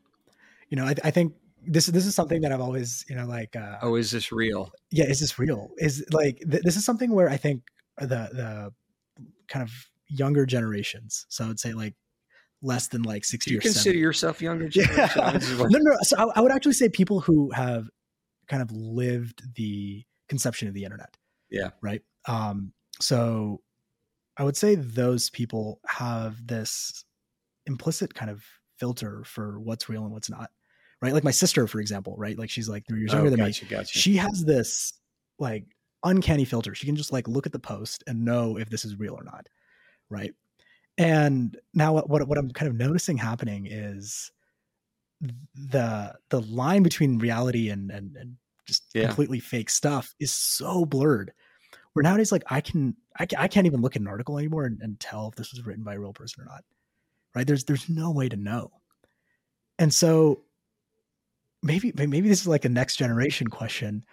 [0.69, 1.33] you know i, I think
[1.65, 4.71] this this is something that i've always you know like uh, Oh, is this real?
[4.91, 7.63] yeah is this real is like th- this is something where i think
[7.97, 8.71] the the
[9.51, 9.71] kind of
[10.07, 11.93] younger generations so i would say like
[12.61, 14.69] less than like 60 Do you or consider 70 yourself younger?
[14.75, 14.85] Yeah.
[15.07, 15.21] generation?
[15.65, 17.85] I no no so I, I would actually say people who have
[18.47, 21.15] kind of lived the conception of the internet
[21.49, 21.69] Yeah.
[21.81, 23.61] right um so
[24.37, 27.03] i would say those people have this
[27.65, 28.43] implicit kind of
[28.77, 30.49] filter for what's real and what's not
[31.01, 33.39] right like my sister for example right like she's like three years Oh, younger than
[33.39, 33.97] me gotcha, gotcha.
[33.97, 34.93] she has this
[35.39, 35.65] like
[36.03, 36.73] uncanny filter.
[36.75, 39.23] She can just like look at the post and know if this is real or
[39.23, 39.47] not.
[40.09, 40.33] Right.
[40.97, 44.31] And now what, what what I'm kind of noticing happening is
[45.55, 48.35] the the line between reality and and, and
[48.65, 49.07] just Yeah.
[49.07, 51.33] completely fake stuff is so blurred.
[51.93, 54.65] Where nowadays, like I can I, ca- I can't even look at an article anymore
[54.65, 56.63] and, and tell if this was written by a real person or not.
[57.35, 57.45] Right?
[57.45, 58.71] There's there's no way to know.
[59.79, 60.43] And so
[61.63, 64.05] maybe maybe this is like a next generation question,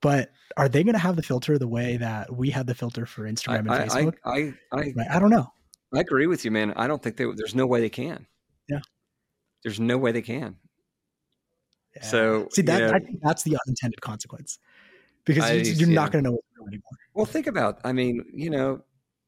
[0.00, 3.06] but are they going to have the filter the way that we had the filter
[3.06, 4.14] for Instagram and I, I, Facebook?
[4.24, 5.06] I, I, Right?
[5.10, 5.52] I don't know.
[5.94, 6.72] I agree with you, man.
[6.76, 8.26] I don't think they, there's no way they can.
[8.68, 8.80] Yeah.
[9.62, 10.56] There's no way they can.
[11.96, 12.02] Yeah.
[12.04, 14.58] So, see you that know- I think that's the unintended consequence
[15.24, 15.94] because I you're too.
[15.94, 16.38] not going to know
[16.68, 16.82] anymore.
[17.14, 17.80] Well, think about.
[17.84, 18.82] I mean, you know,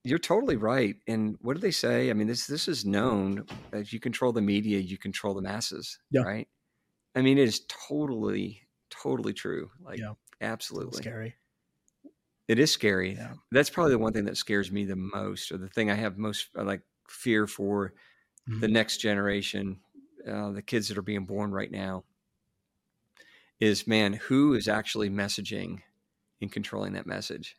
[0.05, 0.97] you're totally right.
[1.09, 2.11] And what do they say?
[2.11, 3.45] I mean, this this is known.
[3.73, 5.99] If you control the media, you control the masses.
[6.11, 6.23] Yeah.
[6.23, 6.49] Right.
[7.17, 9.71] I mean, it is totally, totally true.
[9.85, 10.13] Like, Yeah.
[10.61, 10.93] It's a little absolutely.
[10.93, 11.37] scary.
[12.49, 13.19] It is scary.
[13.19, 13.35] Yeah.
[13.51, 16.19] That's probably the one thing that scares me the most, or the thing I have
[16.19, 17.95] most uh, like fear for
[18.61, 18.73] the Mhm.
[18.73, 19.81] next generation,
[20.27, 22.05] uh, the kids that are being born right now.
[23.61, 25.83] Is man, who is actually messaging
[26.41, 27.57] and controlling that message?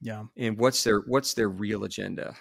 [0.00, 0.24] Yeah.
[0.36, 2.36] and what's their what's their real agenda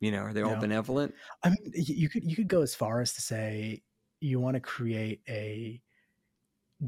[0.00, 0.60] you know are they all Yeah.
[0.60, 3.82] benevolent I mean, you could you could go as far as to say
[4.20, 5.82] you want to create a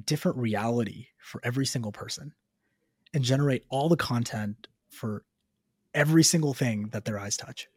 [0.05, 2.32] different reality for every single person
[3.12, 5.24] and generate all the content for
[5.95, 7.68] every single thing that their eyes touch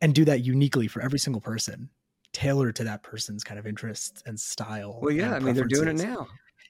[0.00, 1.90] and do that uniquely for every single person
[2.32, 5.88] tailored to that person's kind of interests and style well yeah i mean they're doing
[5.88, 6.26] it now.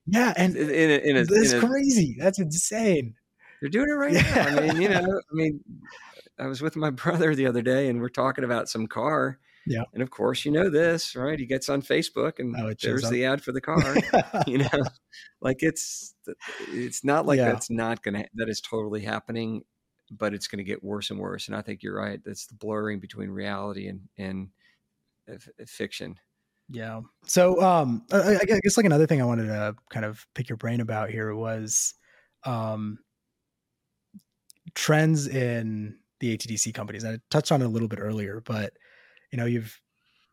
[0.06, 2.14] Yeah and in, a, in a, that's in a- crazy.
[2.18, 3.14] That's insane.
[3.60, 4.58] They're doing it right now.
[4.58, 5.60] I mean you know i mean
[6.38, 9.84] i was with my brother the other day and we're talking about some car Yeah.
[9.92, 13.24] and of course you know this right he gets on facebook and Oh, there's the
[13.24, 13.96] ad for the car
[14.46, 14.82] you know
[15.40, 16.14] like it's
[16.72, 17.52] it's not like Yeah.
[17.52, 19.62] that's not gonna that is totally happening
[20.10, 22.54] but it's going to get worse and worse and i think you're right that's the
[22.54, 24.48] blurring between reality and and
[25.30, 26.18] uh, f- fiction
[26.70, 27.00] Yeah.
[27.26, 30.56] So, um, I, I guess like another thing I wanted to kind of pick your
[30.56, 31.94] brain about here was,
[32.44, 32.98] um,
[34.74, 37.04] trends in the ATDC companies.
[37.04, 38.72] I touched on it a little bit earlier, but
[39.34, 39.80] you know, you've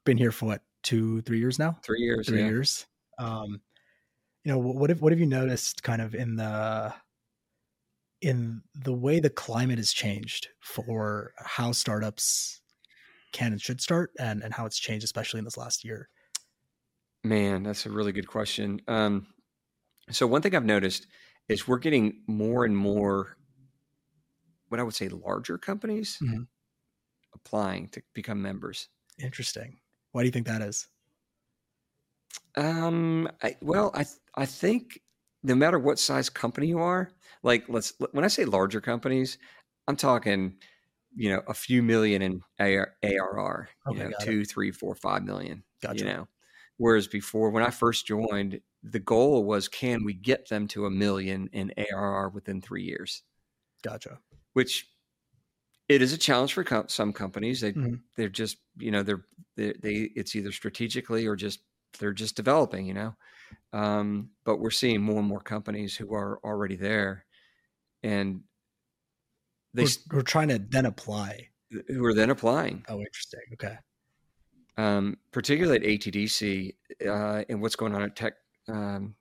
[0.05, 1.75] been here for what two, three years now?
[1.83, 2.45] three years Three yeah.
[2.49, 2.85] years.
[3.17, 3.59] Um,
[4.43, 6.93] you know, what have what have you noticed kind of in the
[8.21, 12.61] in the way the climate has changed for how startups
[13.31, 16.07] can and should start, and and how it's changed, especially in this last year?
[17.23, 18.81] Man, that's a really good question.
[18.87, 19.25] Um,
[20.11, 21.07] so one thing I've noticed
[21.49, 23.35] is we're getting more and more,
[24.67, 26.47] what I would say, larger companies Mhm.
[27.33, 28.89] Applying to become members.
[29.19, 29.79] Interesting.
[30.11, 30.87] Why do you think that is?
[32.55, 34.05] Um, I, well, I
[34.35, 35.01] I think
[35.43, 37.11] no matter what size company you are,
[37.43, 39.37] like let's when I say larger companies,
[39.87, 40.55] I'm talking,
[41.15, 44.25] you know, a few million in AR, ARR, you know, got it.
[44.25, 45.63] two, three, four, five million.
[45.81, 45.99] Gotcha.
[45.99, 46.27] You know,
[46.77, 50.91] whereas before when I first joined, the goal was can we get them to a
[50.91, 53.23] million in ARR within three years?
[53.83, 54.19] Gotcha.
[54.53, 54.87] Which
[55.89, 57.61] it is a challenge for com- some companies.
[57.61, 58.01] They Mhm.
[58.15, 59.25] they're just you know they're
[59.55, 61.61] they, they it's either strategically or just
[61.99, 62.85] they're just developing.
[62.85, 63.15] You know,
[63.73, 67.25] um, but we're seeing more and more companies who are already there,
[68.03, 68.43] and
[69.73, 71.49] they We're, we're trying to then apply.
[71.87, 72.83] who are then applying.
[72.89, 73.41] Oh, interesting.
[73.53, 73.77] Okay.
[74.77, 76.73] um, particularly at ATDC
[77.05, 78.33] uh, and what's going on at Tech,
[78.69, 79.13] um,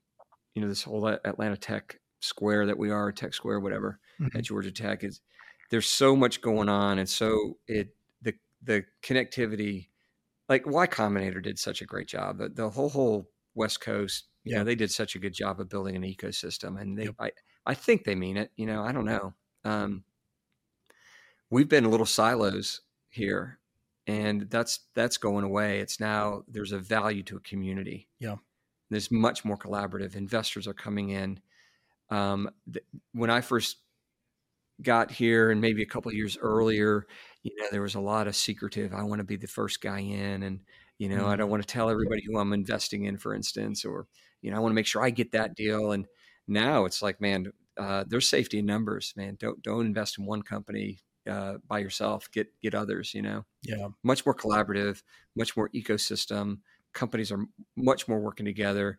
[0.55, 4.35] you know, this whole Atlanta Tech Square that we are, Tech Square, whatever, Mhm.
[4.37, 5.21] at Georgia Tech is
[5.71, 9.89] there's so much going on, and so it the the connectivity,
[10.49, 12.39] like Y Combinator did such a great job.
[12.39, 14.59] The, the whole whole West Coast, you Yeah.
[14.59, 17.17] know, they did such a good job of building an ecosystem, and they Yep.
[17.19, 17.33] I
[17.67, 18.53] I think they mean it.
[18.57, 19.35] You know, I don't know.
[19.65, 20.05] Um,
[21.51, 23.59] we've been little silos here
[24.07, 28.37] and that's that's going away it's now there's a value to a community Yeah.
[28.91, 31.41] there's much more collaborative investors are coming in
[32.11, 33.79] um, th- when i first
[34.83, 37.07] got here and maybe a couple of years earlier
[37.43, 39.99] you know there was a lot of secretive i want to be the first guy
[40.01, 40.63] in and
[40.99, 44.07] you know i don't want to tell everybody who i'm investing in for instance or
[44.43, 46.07] you know i want to make sure i get that deal and
[46.49, 50.43] now it's like man uh, there's safety in numbers man don't don't invest in one
[50.43, 53.89] company uh, by yourself get get others you know Yeah.
[54.03, 55.03] much more collaborative,
[55.37, 56.61] much more ecosystem.
[56.93, 57.45] Companies are
[57.77, 58.99] much more working together.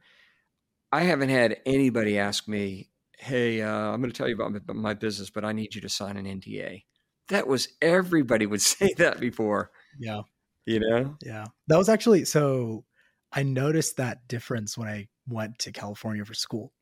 [0.91, 2.90] I haven't had anybody ask me,
[3.21, 5.81] "Hey, uh, I'm going to tell you about my, my business, but I need you
[5.81, 6.83] to sign an NDA."
[7.29, 10.21] That was everybody would say that before, Yeah.
[10.65, 11.15] you know.
[11.23, 11.45] Yeah.
[11.67, 12.83] That was actually so
[13.31, 16.73] I noticed that difference when I went to California for school.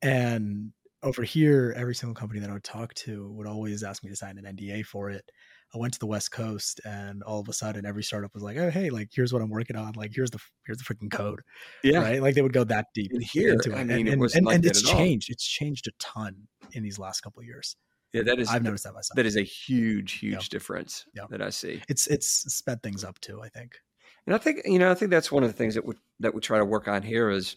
[0.00, 4.10] And over here, every single company that I would talk to would always ask me
[4.10, 5.30] to sign an NDA for it.
[5.74, 8.56] I went to the West Coast, and all of a sudden, every startup was like,
[8.56, 9.92] "Oh, hey, like here's what I'm working on.
[9.94, 11.40] Like here's the here's the freaking code."
[11.84, 12.22] Yeah, right.
[12.22, 13.76] Like they would go that deep And here, into it.
[13.76, 14.92] I mean, and, it wasn't and, like and it's all.
[14.94, 15.30] changed.
[15.30, 16.36] It's changed a ton
[16.72, 17.76] in these last couple of years.
[18.14, 18.22] yeah.
[18.22, 19.16] That is I've noticed that myself.
[19.16, 20.38] that is a huge, huge Yeah.
[20.50, 21.24] difference Yeah.
[21.30, 21.82] that I see.
[21.88, 23.42] it's it's sped things up too.
[23.42, 23.78] I think.
[24.26, 26.34] And I think you know, I think that's one of the things that we that
[26.34, 27.56] we try to work on here is,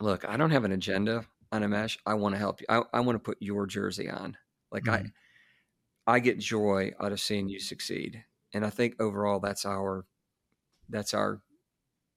[0.00, 1.96] look, I don't have an agenda Animesh.
[2.04, 2.66] I want to help you.
[2.68, 4.36] I, I want to put your jersey on.
[4.72, 4.92] Like Mhm.
[4.92, 5.04] I,
[6.06, 10.04] I get joy out of seeing you succeed, and I think overall that's our,
[10.88, 11.40] that's our,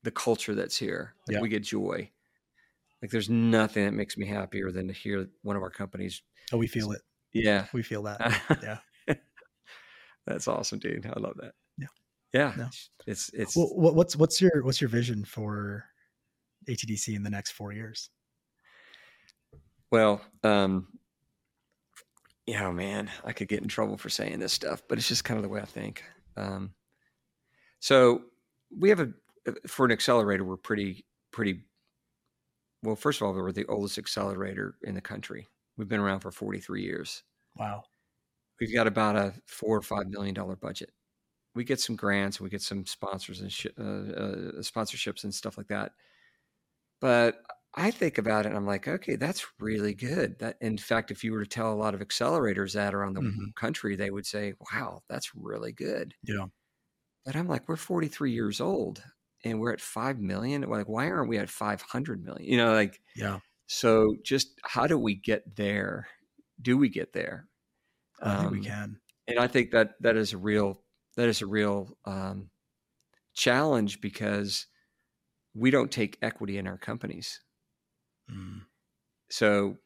[0.03, 1.13] the culture that's here.
[1.27, 1.41] Like Yeah.
[1.41, 2.11] We get joy.
[3.01, 6.21] Like there's nothing that makes me happier than to hear one of our companies.
[6.51, 7.01] Oh, we feel it.
[7.33, 8.19] Yeah, We feel that.
[8.63, 8.79] Yeah.
[10.25, 11.05] that's awesome, dude.
[11.05, 11.53] I love that.
[11.77, 11.87] Yeah.
[12.33, 12.53] yeah.
[12.57, 12.69] No.
[13.05, 15.85] It's it's Well, what's what's your what's your vision for
[16.67, 18.09] ATDC in the next four years?
[19.91, 20.87] Well, um,
[22.47, 25.37] yeah, man, I could get in trouble for saying this stuff, but it's just kind
[25.37, 26.03] of the way I think.
[26.37, 26.71] Um,
[27.79, 28.23] so
[28.75, 29.09] we have a
[29.67, 31.65] for an accelerator, we're pretty pretty.
[32.83, 35.47] Well, first of all, we're the oldest accelerator in the country.
[35.77, 37.23] We've been around for 43 years.
[37.57, 37.83] Wow.
[38.59, 40.91] We've got about a four or five million dollar budget.
[41.53, 45.57] We get some grants, we get some sponsors and sh- uh, uh, sponsorships and stuff
[45.57, 45.91] like that.
[47.01, 47.41] But
[47.77, 50.39] I think about it, and I'm like, okay, that's really good.
[50.39, 53.23] That, in fact, if you were to tell a lot of accelerators that around the
[53.23, 53.51] Mhm.
[53.55, 56.47] country, they would say, "Wow, that's really good." Yeah.
[57.25, 59.03] But I'm like, we're 43 years old,
[59.43, 60.61] and we're at five million.
[60.63, 62.49] Like, why aren't we at 500 million?
[62.49, 63.39] You know, like, Yeah.
[63.67, 66.09] so just how do we get there?
[66.61, 67.47] Do we get there?
[68.23, 69.01] I think we Um, can.
[69.27, 70.83] and I think that that is a real
[71.17, 72.51] that is a real um,
[73.35, 74.67] challenge because
[75.55, 77.41] we don't take equity in our companies.
[78.31, 78.61] Mm.
[79.29, 79.77] So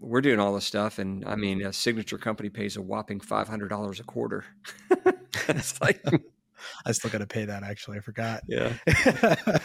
[0.00, 3.48] we're doing all this stuff, and I mean, a signature company pays a whopping five
[3.48, 4.44] hundred dollars a quarter.
[5.48, 6.02] it's like,
[6.86, 7.62] I still got to pay that.
[7.62, 8.42] Actually, I forgot.
[8.48, 8.74] yeah,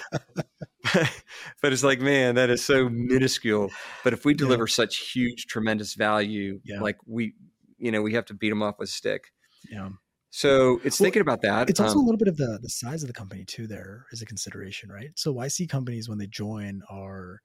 [1.62, 3.72] but it's like, man, that is so minuscule.
[4.04, 4.38] But if we Yeah.
[4.38, 6.82] deliver such huge, tremendous value, Yeah.
[6.82, 7.34] like we,
[7.78, 9.32] you know, we have to beat them off with a stick.
[9.70, 9.90] yeah.
[10.32, 11.70] So it's Well, thinking about that.
[11.72, 13.66] It's also Um, a little bit of the the size of the company too.
[13.66, 15.10] There is a consideration, right?
[15.16, 17.42] So YC companies when they join are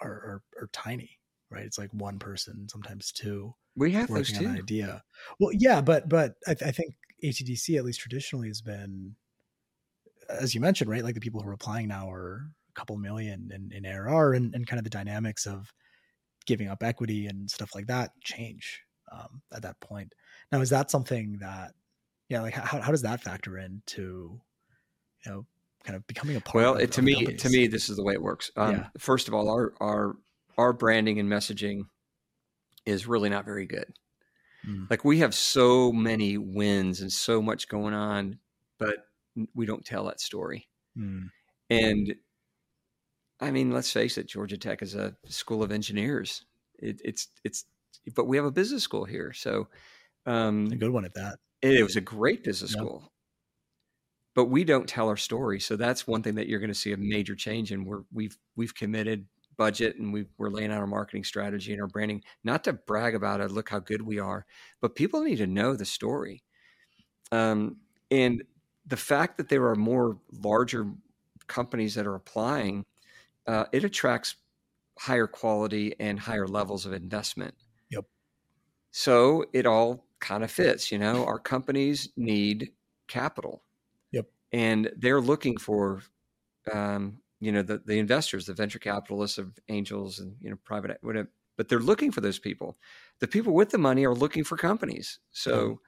[0.00, 1.18] are are, are tiny,
[1.50, 1.64] right?
[1.64, 5.02] It's like one person, sometimes two, we have those working on an idea.
[5.38, 9.14] Well, yeah, but but I, I think ATDC at least traditionally has been,
[10.28, 11.04] as you mentioned, right?
[11.04, 14.54] Like the people who are applying now are a couple million in, in ARR, and,
[14.54, 15.72] and kind of the dynamics of
[16.46, 18.80] giving up equity and stuff like that change
[19.12, 20.12] um, at that point.
[20.52, 21.72] Now, is that something that,
[22.28, 24.40] yeah, like how how does that factor into,
[25.24, 25.46] you know,
[25.86, 26.54] kind of becoming a part?
[26.54, 27.42] Well, of, it, to me, companies?
[27.42, 28.50] to me, this is the way it works.
[28.56, 28.86] Um, Yeah.
[28.98, 30.16] First of all, our our
[30.58, 31.82] our branding and messaging
[32.84, 33.92] is really not very good.
[34.66, 34.90] Mm.
[34.90, 38.38] Like we have so many wins and so much going on,
[38.78, 38.96] but
[39.54, 40.66] we don't tell that story.
[40.98, 41.30] Mm.
[41.70, 42.14] And
[43.40, 46.44] I mean, let's face it, Georgia Tech is a school of engineers.
[46.78, 47.64] It, it's it's,
[48.14, 49.68] but we have a business school here, so
[50.26, 51.38] um, a good one at that.
[51.62, 52.80] it, was a great business Yeah.
[52.82, 53.12] school.
[54.36, 56.92] But we don't tell our story, so that's one thing that you're going to see
[56.92, 57.84] a major change in.
[57.84, 59.26] We're we've we've committed
[59.56, 63.14] budget and we we're laying out our marketing strategy and our branding, not to brag
[63.14, 64.46] about it, look how good we are,
[64.80, 66.42] but people need to know the story.
[67.32, 67.78] Um,
[68.10, 68.44] and
[68.86, 70.86] the fact that there are more larger
[71.46, 72.84] companies that are applying,
[73.46, 74.36] uh, it attracts
[74.98, 77.54] higher quality and higher levels of investment.
[77.90, 78.04] Yep.
[78.90, 81.24] So it all kind of fits, you know.
[81.24, 82.72] Our companies need
[83.08, 83.62] capital.
[84.52, 86.02] And they're looking for,
[86.72, 90.98] um, you know, the the investors, the venture capitalists of angels and you know private
[91.02, 91.32] whatever.
[91.56, 92.78] But they're looking for those people.
[93.20, 95.20] The people with the money are looking for companies.
[95.32, 95.80] So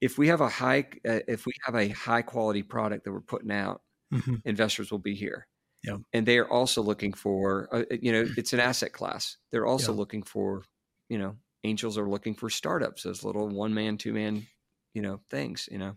[0.00, 3.20] if we have a high uh, if we have a high quality product that we're
[3.20, 4.42] putting out, Mhm.
[4.44, 5.48] investors will be here.
[5.82, 5.98] Yeah.
[6.12, 9.38] And they are also looking for, uh, you know, it's an asset class.
[9.52, 9.94] They're also Yeah.
[9.94, 10.64] looking for,
[11.08, 14.48] you know, angels are looking for startups, those little one man, two man,
[14.94, 15.96] you know, things, you know.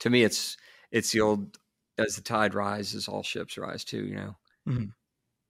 [0.00, 0.56] To me, it's,
[0.90, 1.58] it's the old,
[1.98, 4.36] as the tide rises, all ships rise too, you know.
[4.68, 4.92] Mhm.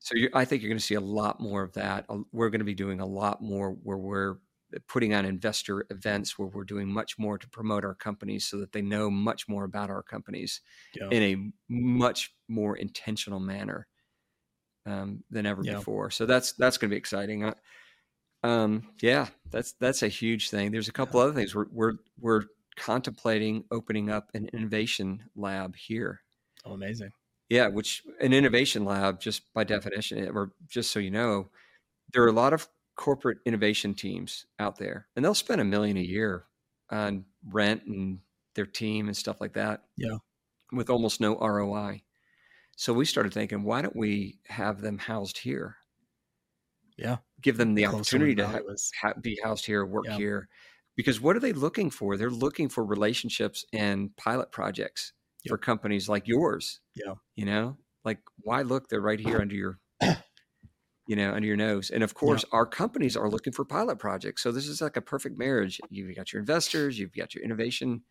[0.00, 2.06] So I think you're going to see a lot more of that.
[2.32, 4.36] We're going to be doing a lot more where we're
[4.86, 8.72] putting on investor events where we're doing much more to promote our companies so that
[8.72, 10.60] they know much more about our companies
[10.94, 11.08] Yeah.
[11.10, 13.88] in a much more intentional manner
[14.86, 15.76] um, than ever Yeah.
[15.76, 16.10] before.
[16.10, 17.44] So that's that's going to be exciting.
[17.44, 17.54] Uh,
[18.42, 20.70] um, yeah, that's that's a huge thing.
[20.70, 22.44] There's a couple other things we're we're we're
[22.76, 26.20] contemplating opening up an innovation lab here.
[26.64, 27.10] Oh, amazing.
[27.48, 31.50] Yeah, which an innovation lab, just by definition, eh, or just so you know,
[32.12, 35.96] there are a lot of corporate innovation teams out there, and they'll spend a million
[35.96, 36.44] a year
[36.90, 38.20] on rent and
[38.54, 39.84] their team and stuff like that.
[39.96, 40.18] Yeah.
[40.72, 42.02] With almost no ROI.
[42.76, 45.76] So we started thinking, why don't we have them housed here?
[46.96, 47.18] Yeah.
[47.40, 48.60] Give them the Closer opportunity to ha-
[49.00, 50.16] ha- be housed here, work Yeah.
[50.16, 50.48] here.
[51.00, 52.18] Because what are they looking for?
[52.18, 55.14] They're looking for relationships and pilot projects
[55.48, 56.80] for companies like yours.
[56.94, 57.14] Yeah.
[57.36, 58.88] You know, like why look?
[58.90, 59.78] They're right here under your,
[61.06, 61.88] you know, under your nose.
[61.88, 64.42] And of course, our companies are looking for pilot projects.
[64.42, 65.80] So this is like a perfect marriage.
[65.88, 68.02] You've got your investors, you've got your innovation.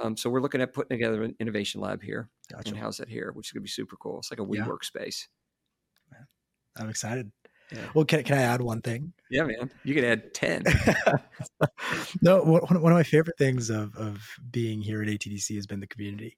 [0.00, 2.68] Um, so we're looking at putting together an innovation lab here Gotcha.
[2.68, 4.18] and house it here, which is going to be super cool.
[4.20, 4.64] It's like a Yeah.
[4.64, 5.28] WeWork space.
[6.76, 7.32] I'm excited.
[7.72, 7.88] Yeah.
[7.94, 9.12] Well, can, can I add one thing?
[9.30, 9.70] Yeah, man.
[9.84, 10.64] You can add 10.
[12.22, 14.20] no, one, one of my favorite things of, of
[14.50, 16.36] being here at ATDC has been the community.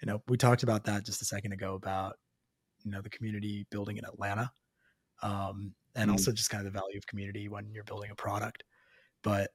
[0.00, 2.16] You know, we talked about that just a second ago about,
[2.84, 4.50] you know, the community building in Atlanta.
[5.22, 6.14] Um, and Mm.
[6.14, 8.64] also just kind of the value of community when you're building a product.
[9.22, 9.50] But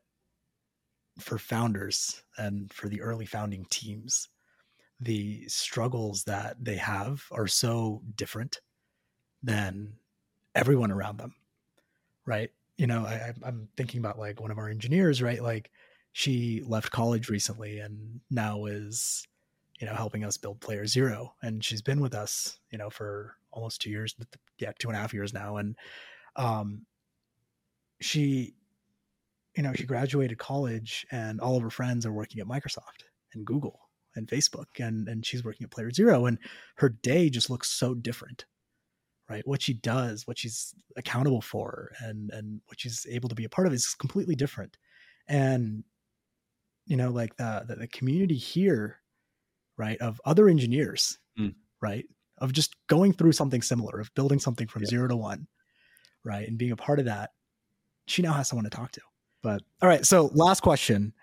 [1.19, 4.29] for founders and for the early founding teams,
[4.99, 8.61] the struggles that they have are so different
[9.41, 9.93] than
[10.57, 11.33] everyone around them.
[12.25, 12.51] Right.
[12.77, 15.41] You know, I, I'm- thinking about like one of our engineers, right?
[15.41, 15.71] Like
[16.11, 19.27] she left college recently and now is,
[19.79, 21.33] you know, helping us build Player Zero.
[21.41, 24.15] And she's been with us, you know, for almost two years.
[24.59, 25.57] Yeah, two and a half years now.
[25.57, 25.75] And
[26.35, 26.85] um,
[28.01, 28.55] she,
[29.55, 33.45] you know, she graduated college and all of her friends are working at Microsoft and
[33.45, 33.79] Google
[34.15, 36.39] and Facebook and and she's working at Player Zero and
[36.77, 38.45] her day just looks so different.
[39.29, 39.45] Right?
[39.45, 43.49] What she does, what she's accountable for and and what she's able to be a
[43.49, 44.77] part of is completely different.
[45.27, 45.83] And
[46.85, 49.01] you know, like the the, the community here,
[49.77, 51.53] right, of other engineers, Mm.
[51.81, 52.05] right?
[52.37, 54.89] Of just going through something similar, of building something from Yeah.
[54.89, 55.47] zero to one,
[56.23, 56.47] right?
[56.47, 57.31] And being a part of that,
[58.07, 59.01] she now has someone to talk to.
[59.43, 61.13] But all right, so last question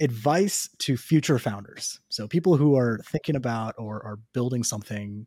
[0.00, 2.00] advice to future founders.
[2.10, 5.26] So people who are thinking about or are building something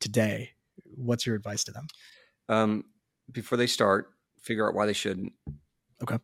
[0.00, 0.50] today,
[0.84, 1.86] what's your advice to them?
[2.48, 2.84] um,
[3.32, 4.10] before they start,
[4.40, 5.32] figure out why they shouldn't.
[6.02, 6.18] Okay.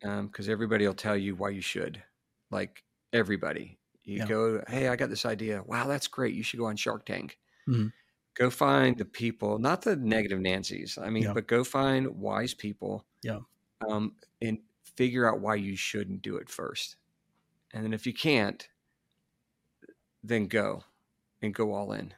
[0.00, 2.02] Because everybody will tell you why you should.
[2.50, 2.82] Like
[3.12, 4.26] everybody, you Yeah.
[4.26, 5.62] go, "Hey, I got this idea.
[5.62, 6.34] Wow, that's great.
[6.34, 7.38] You should go on Shark Tank."
[7.68, 7.92] Mhm.
[8.34, 10.96] Go find the people, not the negative Nancy's.
[10.98, 11.32] I mean, Yeah.
[11.34, 13.04] but go find wise people.
[13.22, 13.40] Yeah.
[13.88, 16.96] Um, and figure out why you shouldn't do it first.
[17.72, 18.68] And then if you can't,
[20.22, 20.84] then go
[21.42, 22.14] and go all in.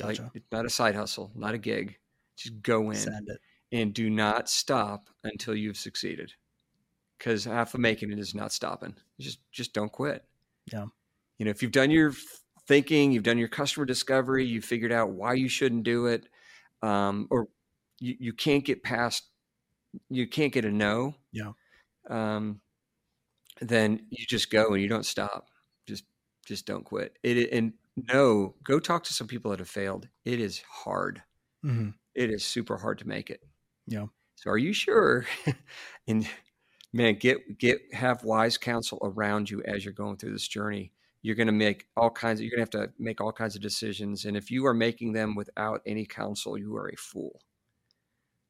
[0.00, 0.22] Gotcha.
[0.22, 1.96] Like it's not a side hustle, not a gig.
[2.36, 3.26] Just go in
[3.72, 6.32] and do not stop until you've succeeded.
[7.18, 8.94] Because half of making it is not stopping.
[9.20, 10.24] Just just don't quit.
[10.72, 10.86] Yeah.
[11.38, 12.12] You know, if you've done your
[12.66, 16.28] thinking, you've done your customer discovery, you figured out why you shouldn't do it,
[16.82, 17.48] um, or
[17.98, 19.24] you, you can't get past,
[20.08, 21.14] you can't get a no.
[21.32, 21.52] Yeah.
[22.08, 22.60] Um,
[23.60, 25.48] then you just go and you don't stop.
[25.86, 26.04] Just
[26.46, 27.18] just don't quit.
[27.22, 30.08] It and no, go talk to some people that have failed.
[30.24, 31.22] It is hard
[31.62, 31.92] Mhm.
[32.14, 33.42] it is super hard to make it.
[33.86, 34.06] Yeah.
[34.36, 35.26] So are you sure?
[36.08, 36.28] and
[36.92, 40.92] man, get get have wise counsel around you as you're going through this journey.
[41.22, 43.56] You're going to make all kinds of you're going to have to make all kinds
[43.56, 47.42] of decisions and if you are making them without any counsel, you are a fool.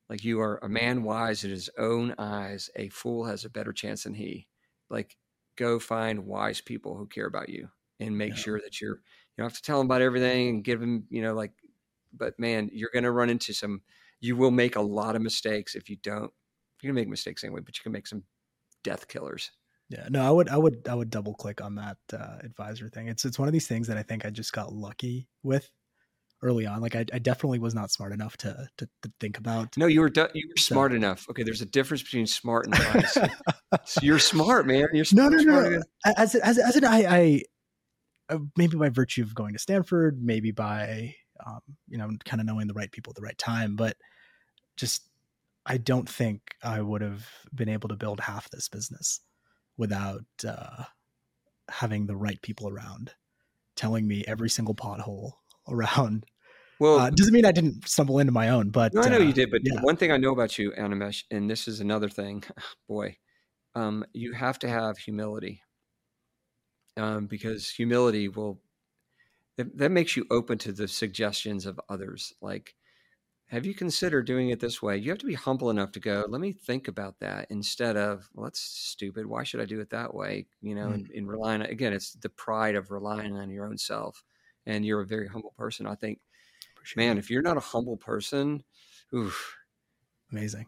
[0.09, 3.72] Like you are a man wise in his own eyes, a fool has a better
[3.72, 4.49] chance than he.
[4.90, 5.16] Like
[5.57, 7.70] go find wise people who care about you
[8.01, 8.36] and make Yeah.
[8.36, 9.03] sure that you're you
[9.39, 11.53] don't have to tell them about everything and give them, you know, like
[12.12, 13.83] but man, you're going to run into some.
[14.20, 16.30] You will make a lot of mistakes if you don't.
[16.80, 18.22] You're going to make mistakes anyway, but you can make some
[18.85, 19.51] death killers.
[19.89, 23.09] Yeah, no, I would, I would, I would double click on that uh, advisor thing.
[23.09, 25.70] It's, it's one of these things that I think I just got lucky with
[26.43, 26.80] early on.
[26.80, 29.76] Like I, I definitely was not smart enough to, to, to think about.
[29.76, 31.26] No, you were du- you were So- smart enough.
[31.30, 33.18] Okay, there's a difference between smart and wise.
[33.85, 34.87] so you're smart, man.
[34.93, 35.83] You're smart, No, no, no.
[36.16, 37.43] As, as, as in, I, I,
[38.57, 41.14] maybe by virtue of going to Stanford, maybe by,
[41.47, 43.97] um, you know, kind of knowing the right people at the right time, but
[44.76, 45.09] just,
[45.64, 49.20] I don't think I would have been able to build half this business
[49.76, 50.85] without uh,
[51.70, 53.12] having the right people around,
[53.76, 55.33] telling me every single pothole
[55.68, 56.26] around.
[56.80, 59.20] Well, Uh, doesn't mean I didn't stumble into my own, but No, I know uh,
[59.20, 59.80] you did, but yeah.
[59.83, 62.43] one thing I know about you, Animesh, and this is another thing,
[62.89, 63.16] boy,
[63.74, 65.62] um, you have to have humility,
[66.97, 68.61] um, because humility will
[69.57, 72.32] that, that makes you open to the suggestions of others.
[72.40, 72.74] Like,
[73.47, 74.97] have you considered doing it this way?
[74.97, 76.24] You have to be humble enough to go.
[76.26, 79.26] Let me think about that instead of, well, that's stupid.
[79.26, 80.47] Why should I do it that way?
[80.62, 80.95] You know, Mm.
[80.95, 84.24] and, and relying on, again, it's the pride of relying on your own self.
[84.64, 85.86] And you're a very humble person.
[85.86, 86.20] I think
[86.74, 87.20] Appreciate man, it.
[87.20, 88.62] if you're not a humble person,
[89.14, 89.57] oof,
[90.30, 90.66] amazing.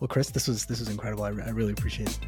[0.00, 1.24] Well, Chris, this was this was incredible.
[1.24, 2.18] I, I really appreciate